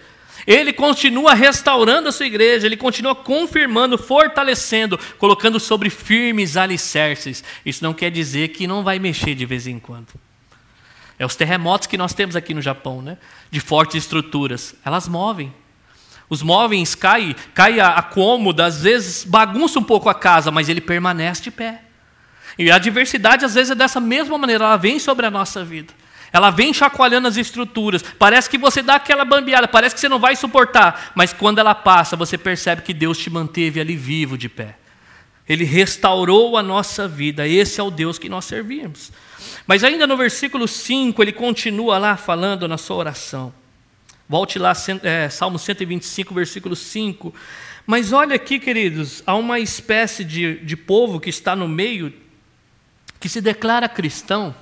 [0.47, 7.43] Ele continua restaurando a sua igreja, ele continua confirmando, fortalecendo, colocando sobre firmes alicerces.
[7.65, 10.07] Isso não quer dizer que não vai mexer de vez em quando.
[11.19, 13.17] É os terremotos que nós temos aqui no Japão, né?
[13.51, 14.73] De fortes estruturas.
[14.85, 15.53] Elas movem.
[16.29, 20.69] Os móveis caem, cai a, a cômoda, às vezes bagunça um pouco a casa, mas
[20.69, 21.81] ele permanece de pé.
[22.57, 25.93] E a adversidade, às vezes, é dessa mesma maneira, ela vem sobre a nossa vida.
[26.37, 28.03] Ela vem chacoalhando as estruturas.
[28.03, 31.11] Parece que você dá aquela bambeada, parece que você não vai suportar.
[31.15, 34.77] Mas quando ela passa, você percebe que Deus te manteve ali vivo de pé.
[35.49, 37.47] Ele restaurou a nossa vida.
[37.47, 39.11] Esse é o Deus que nós servimos.
[39.65, 43.51] Mas ainda no versículo 5, ele continua lá falando na sua oração.
[44.29, 47.33] Volte lá, é, Salmo 125, versículo 5.
[47.87, 52.13] Mas olha aqui, queridos, há uma espécie de, de povo que está no meio,
[53.19, 54.53] que se declara cristão,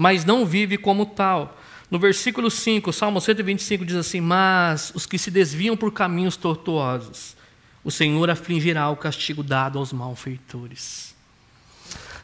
[0.00, 1.60] mas não vive como tal.
[1.90, 7.36] No versículo 5, Salmo 125 diz assim: Mas os que se desviam por caminhos tortuosos,
[7.84, 11.14] o Senhor afligirá o castigo dado aos malfeitores.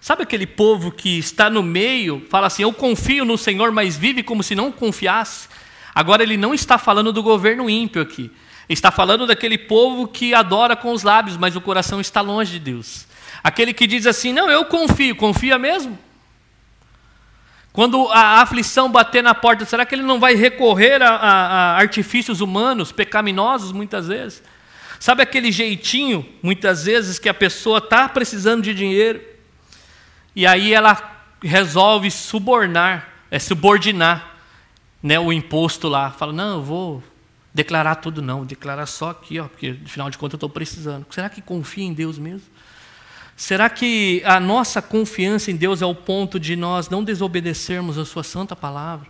[0.01, 4.23] Sabe aquele povo que está no meio, fala assim: Eu confio no Senhor, mas vive
[4.23, 5.47] como se não confiasse?
[5.95, 8.31] Agora, ele não está falando do governo ímpio aqui.
[8.71, 12.59] Está falando daquele povo que adora com os lábios, mas o coração está longe de
[12.59, 13.07] Deus.
[13.45, 16.06] Aquele que diz assim: Não, eu confio, confia mesmo?
[17.77, 21.33] Quando a aflição bater na porta, será que ele não vai recorrer a, a,
[21.73, 24.43] a artifícios humanos, pecaminosos, muitas vezes?
[24.99, 29.21] Sabe aquele jeitinho, muitas vezes, que a pessoa está precisando de dinheiro
[30.35, 34.37] e aí ela resolve subornar, é subordinar
[35.03, 36.11] né, o imposto lá.
[36.11, 37.05] Fala, não, eu vou
[37.53, 41.05] declarar tudo não, declarar só aqui, ó, porque afinal de contas eu estou precisando.
[41.11, 42.47] Será que confia em Deus mesmo?
[43.37, 48.05] Será que a nossa confiança em Deus é o ponto de nós não desobedecermos a
[48.07, 49.09] Sua santa palavra?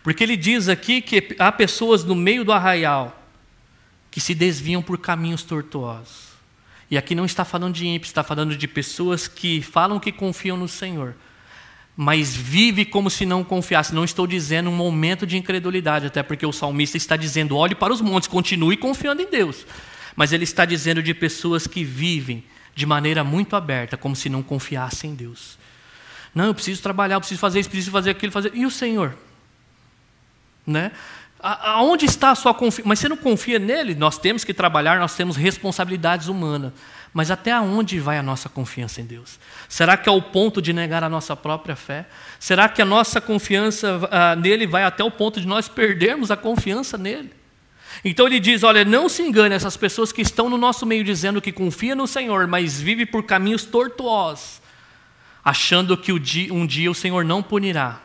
[0.00, 3.20] Porque ele diz aqui que há pessoas no meio do arraial
[4.12, 6.28] que se desviam por caminhos tortuosos.
[6.88, 10.56] E aqui não está falando de ímpios, está falando de pessoas que falam que confiam
[10.56, 11.16] no Senhor,
[11.96, 13.92] mas vive como se não confiasse.
[13.92, 17.92] Não estou dizendo um momento de incredulidade, até porque o salmista está dizendo: olhe para
[17.92, 19.66] os montes, continue confiando em Deus.
[20.14, 22.44] mas ele está dizendo de pessoas que vivem
[22.78, 25.58] de maneira muito aberta, como se não confiassem em Deus.
[26.32, 28.52] Não, eu preciso trabalhar, eu preciso fazer isso, preciso fazer aquilo, fazer.
[28.54, 29.16] E o Senhor?
[30.64, 30.92] Né?
[31.40, 32.88] Aonde está a sua confiança?
[32.88, 33.96] Mas você não confia nele?
[33.96, 36.72] Nós temos que trabalhar, nós temos responsabilidades humanas.
[37.12, 39.40] Mas até onde vai a nossa confiança em Deus?
[39.68, 42.06] Será que é o ponto de negar a nossa própria fé?
[42.38, 46.36] Será que a nossa confiança ah, nele vai até o ponto de nós perdermos a
[46.36, 47.32] confiança nele?
[48.04, 51.40] Então ele diz: olha, não se engane essas pessoas que estão no nosso meio dizendo
[51.40, 54.60] que confia no Senhor, mas vive por caminhos tortuosos,
[55.44, 58.00] achando que um dia o Senhor não punirá.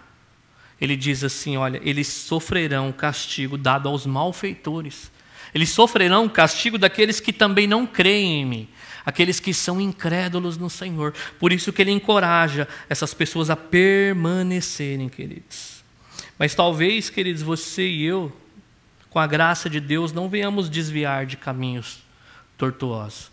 [0.80, 5.12] Ele diz assim: olha, eles sofrerão castigo dado aos malfeitores.
[5.54, 8.68] Eles sofrerão o castigo daqueles que também não creem em mim,
[9.06, 11.14] aqueles que são incrédulos no Senhor.
[11.40, 15.84] Por isso que ele encoraja essas pessoas a permanecerem, queridos.
[16.40, 18.34] Mas talvez, queridos, você e eu
[19.14, 22.00] com a graça de Deus, não venhamos desviar de caminhos
[22.58, 23.32] tortuosos.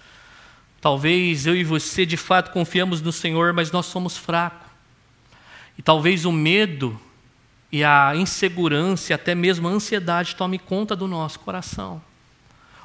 [0.79, 4.69] Talvez eu e você de fato confiamos no Senhor, mas nós somos fracos.
[5.79, 7.01] E talvez o medo
[7.73, 12.03] e a insegurança até mesmo a ansiedade tome conta do nosso coração.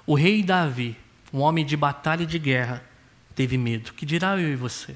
[0.06, 0.96] O rei Davi,
[1.34, 2.82] um homem de batalha e de guerra,
[3.36, 3.92] teve medo.
[3.94, 4.96] Que dirá eu e você?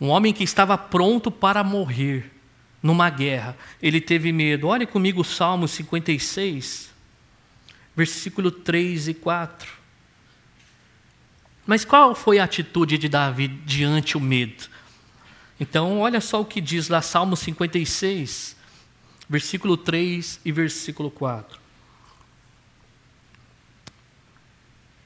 [0.00, 2.30] Um homem que estava pronto para morrer,
[2.82, 4.66] numa guerra, ele teve medo.
[4.66, 6.90] Olhe comigo o Salmo 56,
[7.94, 9.70] versículo 3 e 4.
[11.64, 14.64] Mas qual foi a atitude de Davi diante o medo?
[15.60, 18.56] Então, olha só o que diz lá, Salmo 56,
[19.28, 21.60] versículo 3 e versículo 4.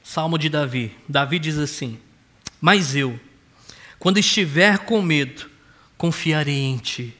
[0.03, 0.95] Salmo de Davi.
[1.07, 1.99] Davi diz assim:
[2.59, 3.19] Mas eu,
[3.99, 5.47] quando estiver com medo,
[5.97, 7.13] confiarei em ti.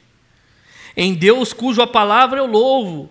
[1.00, 3.08] Em Deus, cuja palavra eu louvo.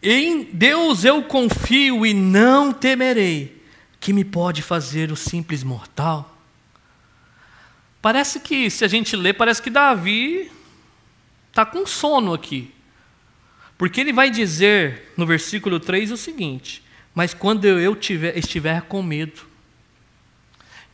[0.00, 3.60] Em Deus eu confio e não temerei.
[3.98, 6.38] Que me pode fazer o simples mortal?
[8.00, 10.48] Parece que, se a gente lê, parece que Davi
[11.48, 12.72] está com sono aqui.
[13.76, 19.02] Porque ele vai dizer no versículo 3 o seguinte: Mas quando eu tiver, estiver com
[19.02, 19.40] medo.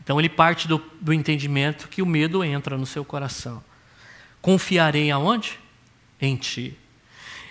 [0.02, 3.62] Então ele parte do, do entendimento que o medo entra no seu coração.
[4.40, 5.62] Confiarei aonde?
[6.24, 6.76] Em ti.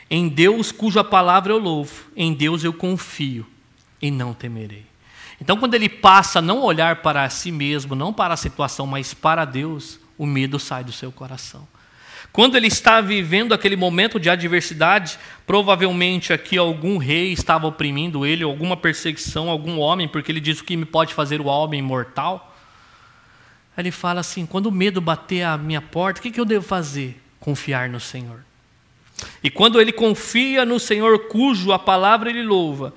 [0.09, 3.45] Em Deus, cuja palavra eu louvo, em Deus eu confio
[4.01, 4.86] e não temerei.
[5.41, 9.13] Então, quando ele passa a não olhar para si mesmo, não para a situação, mas
[9.13, 11.67] para Deus, o medo sai do seu coração.
[12.32, 18.43] Quando ele está vivendo aquele momento de adversidade, provavelmente aqui algum rei estava oprimindo ele,
[18.43, 22.55] alguma perseguição, algum homem, porque ele diz o que me pode fazer o homem mortal.
[23.78, 27.21] Ele fala assim: quando o medo bater a minha porta, o que eu devo fazer?
[27.39, 28.43] Confiar no Senhor.
[29.43, 32.93] E quando ele confia no Senhor, cujo a palavra ele louva,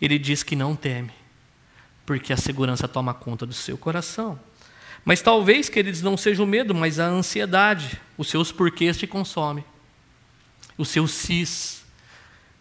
[0.00, 1.12] ele diz que não teme,
[2.04, 4.38] porque a segurança toma conta do seu coração.
[5.04, 8.00] Mas talvez, queridos, não seja o medo, mas a ansiedade.
[8.18, 9.64] Os seus porquês te consomem.
[10.76, 11.84] Os seus sis.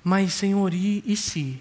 [0.04, 1.60] Mas, Senhor, e, e se?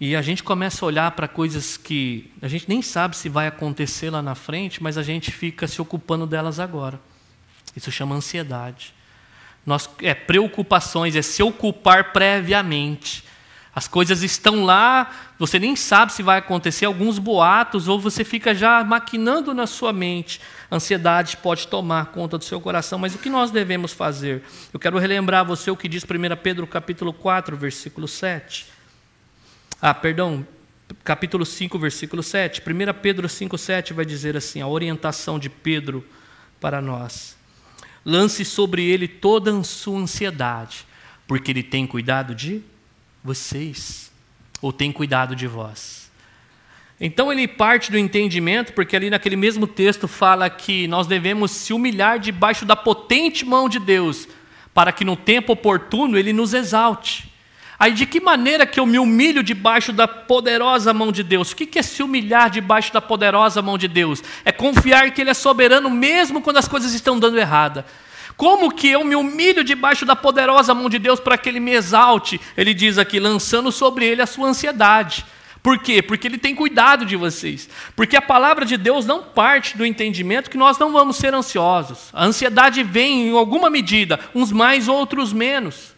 [0.00, 3.46] E a gente começa a olhar para coisas que a gente nem sabe se vai
[3.46, 6.98] acontecer lá na frente, mas a gente fica se ocupando delas agora.
[7.76, 8.92] Isso chama ansiedade.
[9.70, 13.22] Nós, é preocupações, é se ocupar previamente.
[13.72, 18.52] As coisas estão lá, você nem sabe se vai acontecer alguns boatos, ou você fica
[18.52, 20.40] já maquinando na sua mente.
[20.68, 24.42] A ansiedade pode tomar conta do seu coração, mas o que nós devemos fazer?
[24.74, 26.06] Eu quero relembrar você o que diz 1
[26.42, 28.66] Pedro capítulo 4, versículo 7.
[29.80, 30.44] Ah, perdão,
[31.04, 32.60] capítulo 5, versículo 7.
[32.60, 36.04] 1 Pedro 5, 7 vai dizer assim: a orientação de Pedro
[36.60, 37.38] para nós.
[38.04, 40.86] Lance sobre ele toda a sua ansiedade,
[41.26, 42.62] porque ele tem cuidado de
[43.22, 44.10] vocês,
[44.62, 46.10] ou tem cuidado de vós.
[47.00, 51.72] Então ele parte do entendimento, porque ali naquele mesmo texto fala que nós devemos se
[51.72, 54.28] humilhar debaixo da potente mão de Deus,
[54.74, 57.29] para que no tempo oportuno ele nos exalte.
[57.80, 61.50] Aí de que maneira que eu me humilho debaixo da poderosa mão de Deus?
[61.52, 64.22] O que é se humilhar debaixo da poderosa mão de Deus?
[64.44, 67.86] É confiar que Ele é soberano mesmo quando as coisas estão dando errada.
[68.36, 71.72] Como que eu me humilho debaixo da poderosa mão de Deus para que Ele me
[71.72, 72.38] exalte?
[72.54, 75.24] Ele diz aqui, lançando sobre Ele a sua ansiedade.
[75.62, 76.02] Por quê?
[76.02, 77.66] Porque Ele tem cuidado de vocês.
[77.96, 82.10] Porque a palavra de Deus não parte do entendimento que nós não vamos ser ansiosos.
[82.12, 85.89] A ansiedade vem em alguma medida, uns mais, outros menos.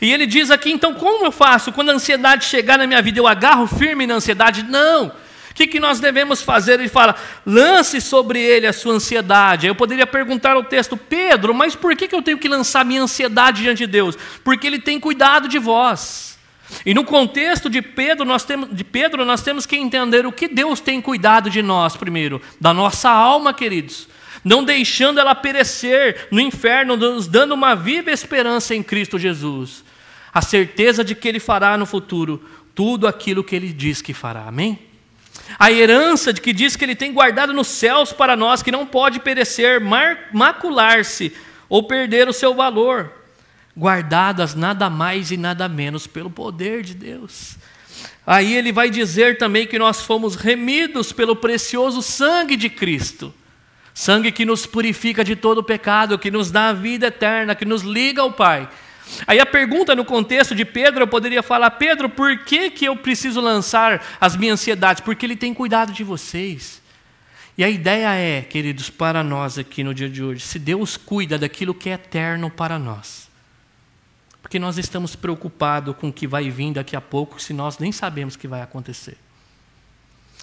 [0.00, 1.72] E ele diz aqui, então, como eu faço?
[1.72, 4.62] Quando a ansiedade chegar na minha vida, eu agarro firme na ansiedade?
[4.62, 5.06] Não.
[5.08, 6.80] O que, que nós devemos fazer?
[6.80, 7.14] Ele fala,
[7.46, 9.68] lance sobre ele a sua ansiedade.
[9.68, 13.02] Eu poderia perguntar ao texto, Pedro, mas por que, que eu tenho que lançar minha
[13.02, 14.18] ansiedade diante de Deus?
[14.42, 16.36] Porque ele tem cuidado de vós.
[16.84, 20.48] E no contexto de Pedro, nós temos, de Pedro, nós temos que entender o que
[20.48, 24.08] Deus tem cuidado de nós, primeiro, da nossa alma, queridos,
[24.44, 29.82] não deixando ela perecer no inferno, nos dando uma viva esperança em Cristo Jesus,
[30.32, 34.46] a certeza de que Ele fará no futuro tudo aquilo que Ele diz que fará,
[34.46, 34.78] amém?
[35.58, 38.86] A herança de que diz que Ele tem guardado nos céus para nós, que não
[38.86, 39.80] pode perecer,
[40.32, 41.32] macular-se
[41.68, 43.24] ou perder o seu valor
[43.76, 47.56] guardadas nada mais e nada menos pelo poder de Deus.
[48.26, 53.34] Aí ele vai dizer também que nós fomos remidos pelo precioso sangue de Cristo.
[53.94, 57.82] Sangue que nos purifica de todo pecado, que nos dá a vida eterna, que nos
[57.82, 58.68] liga ao Pai.
[59.24, 62.96] Aí a pergunta no contexto de Pedro, eu poderia falar: Pedro, por que, que eu
[62.96, 65.00] preciso lançar as minhas ansiedades?
[65.00, 66.82] Porque Ele tem cuidado de vocês.
[67.56, 71.38] E a ideia é, queridos, para nós aqui no dia de hoje, se Deus cuida
[71.38, 73.30] daquilo que é eterno para nós,
[74.42, 77.92] porque nós estamos preocupados com o que vai vir daqui a pouco, se nós nem
[77.92, 79.16] sabemos o que vai acontecer.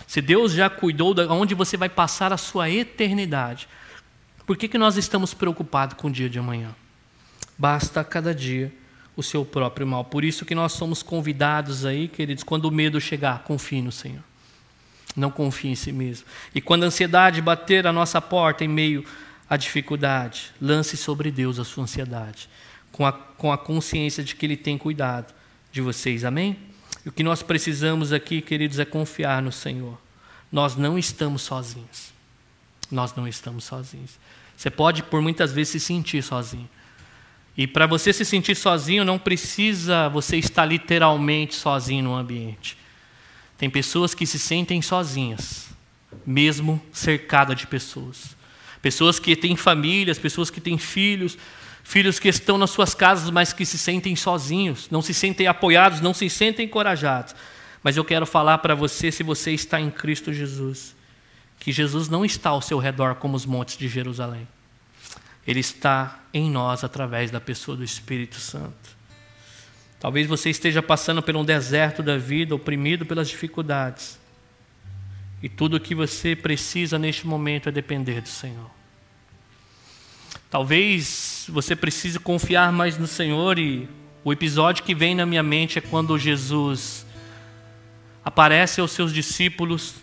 [0.08, 3.68] Se Deus já cuidou de onde você vai passar a sua eternidade,
[4.46, 6.76] por que, que nós estamos preocupados com o dia de amanhã?
[7.58, 8.74] Basta cada dia
[9.16, 10.06] o seu próprio mal.
[10.06, 14.24] Por isso que nós somos convidados aí, queridos, quando o medo chegar, confie no Senhor.
[15.16, 16.26] Não confie em si mesmo.
[16.56, 19.06] E quando a ansiedade bater a nossa porta em meio
[19.50, 22.50] à dificuldade, lance sobre Deus a sua ansiedade
[22.92, 25.34] com a, com a consciência de que Ele tem cuidado
[25.72, 26.26] de vocês.
[26.26, 26.58] Amém?
[27.06, 29.98] E o que nós precisamos aqui, queridos, é confiar no Senhor.
[30.52, 32.14] Nós não estamos sozinhos.
[32.92, 34.20] Nós não estamos sozinhos.
[34.56, 36.70] Você pode, por muitas vezes, se sentir sozinho.
[37.58, 42.78] E para você se sentir sozinho, não precisa você estar literalmente sozinho no ambiente.
[43.58, 45.70] Tem pessoas que se sentem sozinhas,
[46.26, 48.36] mesmo cercada de pessoas.
[48.82, 51.38] Pessoas que têm famílias, pessoas que têm filhos,
[51.84, 56.02] filhos que estão nas suas casas, mas que se sentem sozinhos, não se sentem apoiados,
[56.02, 57.36] não se sentem encorajados.
[57.84, 60.96] Mas eu quero falar para você, se você está em Cristo Jesus,
[61.60, 64.48] que Jesus não está ao seu redor como os montes de Jerusalém.
[65.46, 68.98] Ele está em nós através da pessoa do Espírito Santo.
[70.00, 74.20] Talvez você esteja passando por um deserto da vida, oprimido pelas dificuldades.
[75.42, 78.81] E tudo o que você precisa neste momento é depender do Senhor.
[80.52, 83.88] Talvez você precise confiar mais no Senhor e
[84.22, 87.06] o episódio que vem na minha mente é quando Jesus
[88.24, 89.96] aparece aos seus discípulos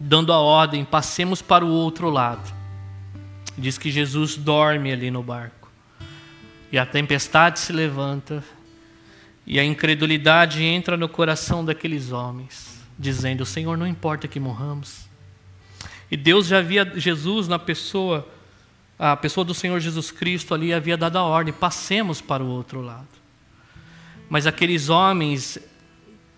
[0.00, 2.50] dando a ordem: passemos para o outro lado.
[3.58, 5.70] Diz que Jesus dorme ali no barco.
[6.72, 8.42] E a tempestade se levanta
[9.46, 15.04] e a incredulidade entra no coração daqueles homens, dizendo: Senhor, não importa que morramos.
[16.10, 18.26] E Deus já via Jesus na pessoa
[19.02, 22.82] a pessoa do Senhor Jesus Cristo ali havia dado a ordem: passemos para o outro
[22.82, 23.08] lado.
[24.28, 25.58] Mas aqueles homens,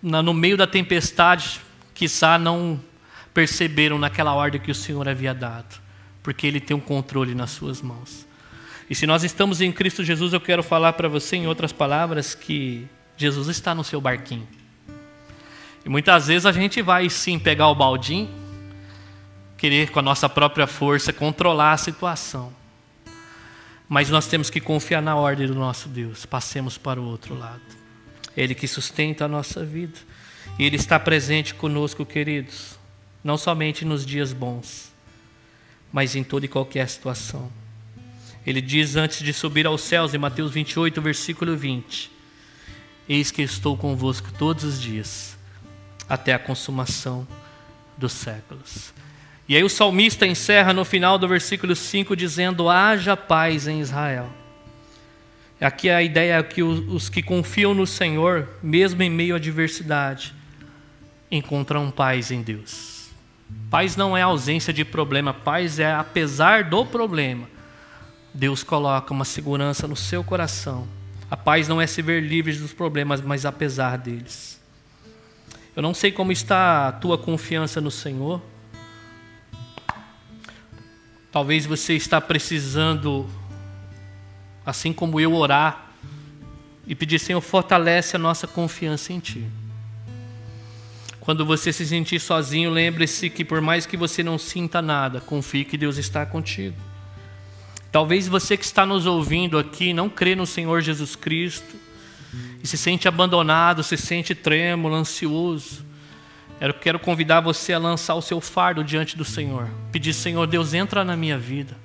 [0.01, 1.59] no meio da tempestade,
[1.93, 2.79] quiçá não
[3.33, 5.77] perceberam naquela ordem que o Senhor havia dado,
[6.23, 8.25] porque Ele tem um controle nas suas mãos.
[8.89, 12.33] E se nós estamos em Cristo Jesus, eu quero falar para você, em outras palavras,
[12.33, 12.87] que
[13.17, 14.47] Jesus está no seu barquinho.
[15.85, 18.42] E muitas vezes a gente vai sim pegar o baldinho
[19.63, 22.51] querer com a nossa própria força controlar a situação.
[23.87, 26.25] Mas nós temos que confiar na ordem do nosso Deus.
[26.25, 27.61] Passemos para o outro lado.
[28.35, 29.97] Ele que sustenta a nossa vida.
[30.59, 32.77] E Ele está presente conosco, queridos.
[33.23, 34.91] Não somente nos dias bons,
[35.93, 37.49] mas em toda e qualquer situação.
[38.45, 42.11] Ele diz antes de subir aos céus, em Mateus 28, versículo 20:
[43.07, 45.37] Eis que estou convosco todos os dias,
[46.09, 47.25] até a consumação
[47.97, 48.91] dos séculos.
[49.53, 54.27] E aí o salmista encerra no final do versículo 5 dizendo: haja paz em Israel.
[55.61, 60.33] Aqui a ideia é que os que confiam no Senhor, mesmo em meio à adversidade,
[61.29, 63.11] encontram paz em Deus.
[63.69, 67.47] Paz não é ausência de problema, paz é apesar do problema.
[68.33, 70.87] Deus coloca uma segurança no seu coração.
[71.29, 74.59] A paz não é se ver livre dos problemas, mas apesar deles.
[75.75, 78.41] Eu não sei como está a tua confiança no Senhor.
[81.33, 83.27] Talvez você está precisando,
[84.63, 85.91] assim como eu, orar
[86.85, 89.43] e pedir, Senhor, fortalece a nossa confiança em Ti.
[91.19, 95.65] Quando você se sentir sozinho, lembre-se que por mais que você não sinta nada, confie
[95.65, 96.75] que Deus está contigo.
[97.91, 101.75] Talvez você que está nos ouvindo aqui não crê no Senhor Jesus Cristo
[102.61, 105.83] e se sente abandonado, se sente trêmulo, ansioso.
[106.63, 109.67] Eu quero convidar você a lançar o seu fardo diante do Senhor.
[109.91, 111.75] Pedir, Senhor Deus, entra na minha vida.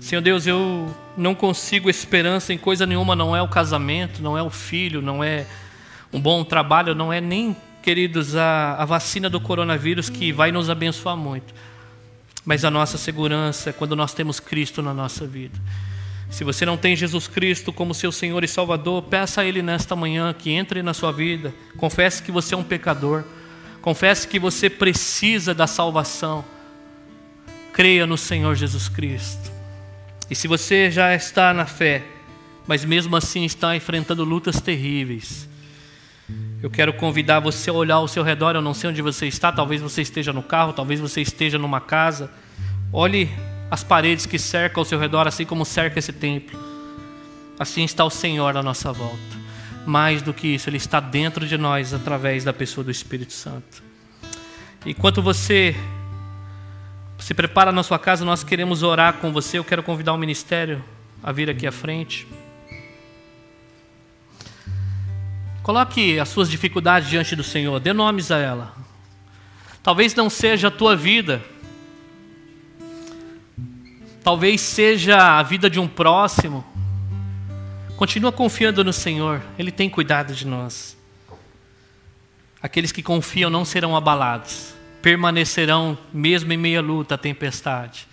[0.00, 4.42] Senhor Deus, eu não consigo esperança em coisa nenhuma, não é o casamento, não é
[4.42, 5.46] o filho, não é
[6.10, 10.70] Um bom trabalho não é nem, queridos, a, a vacina do coronavírus que vai nos
[10.70, 11.52] abençoar muito,
[12.42, 15.60] mas a nossa segurança é quando nós temos Cristo na nossa vida.
[16.30, 19.94] Se você não tem Jesus Cristo como seu Senhor e Salvador, peça a Ele nesta
[19.94, 21.52] manhã que entre na sua vida.
[21.76, 23.24] Confesse que você é um pecador.
[23.84, 26.42] Confesse que você precisa da salvação.
[27.70, 29.52] Creia no Senhor Jesus Cristo.
[30.30, 32.02] E se você já está na fé,
[32.66, 35.46] mas mesmo assim está enfrentando lutas terríveis,
[36.62, 38.54] eu quero convidar você a olhar ao seu redor.
[38.54, 41.78] Eu não sei onde você está, talvez você esteja no carro, talvez você esteja numa
[41.78, 42.30] casa.
[42.90, 43.28] Olhe
[43.70, 46.58] as paredes que cercam ao seu redor, assim como cerca esse templo.
[47.58, 49.43] Assim está o Senhor à nossa volta.
[49.86, 53.82] Mais do que isso, Ele está dentro de nós através da pessoa do Espírito Santo.
[54.86, 55.76] Enquanto você
[57.18, 59.58] se prepara na sua casa, nós queremos orar com você.
[59.58, 60.84] Eu quero convidar o ministério
[61.22, 62.26] a vir aqui à frente.
[65.62, 68.74] Coloque as suas dificuldades diante do Senhor, dê nomes a ela.
[69.82, 71.42] Talvez não seja a tua vida,
[74.22, 76.62] talvez seja a vida de um próximo.
[77.96, 80.96] Continua confiando no Senhor, Ele tem cuidado de nós.
[82.60, 88.08] Aqueles que confiam não serão abalados, permanecerão mesmo em meia luta, tempestade.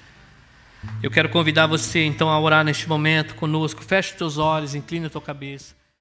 [1.02, 3.84] Eu quero convidar você então a orar neste momento conosco.
[3.84, 5.81] Feche teus olhos, incline a tua cabeça.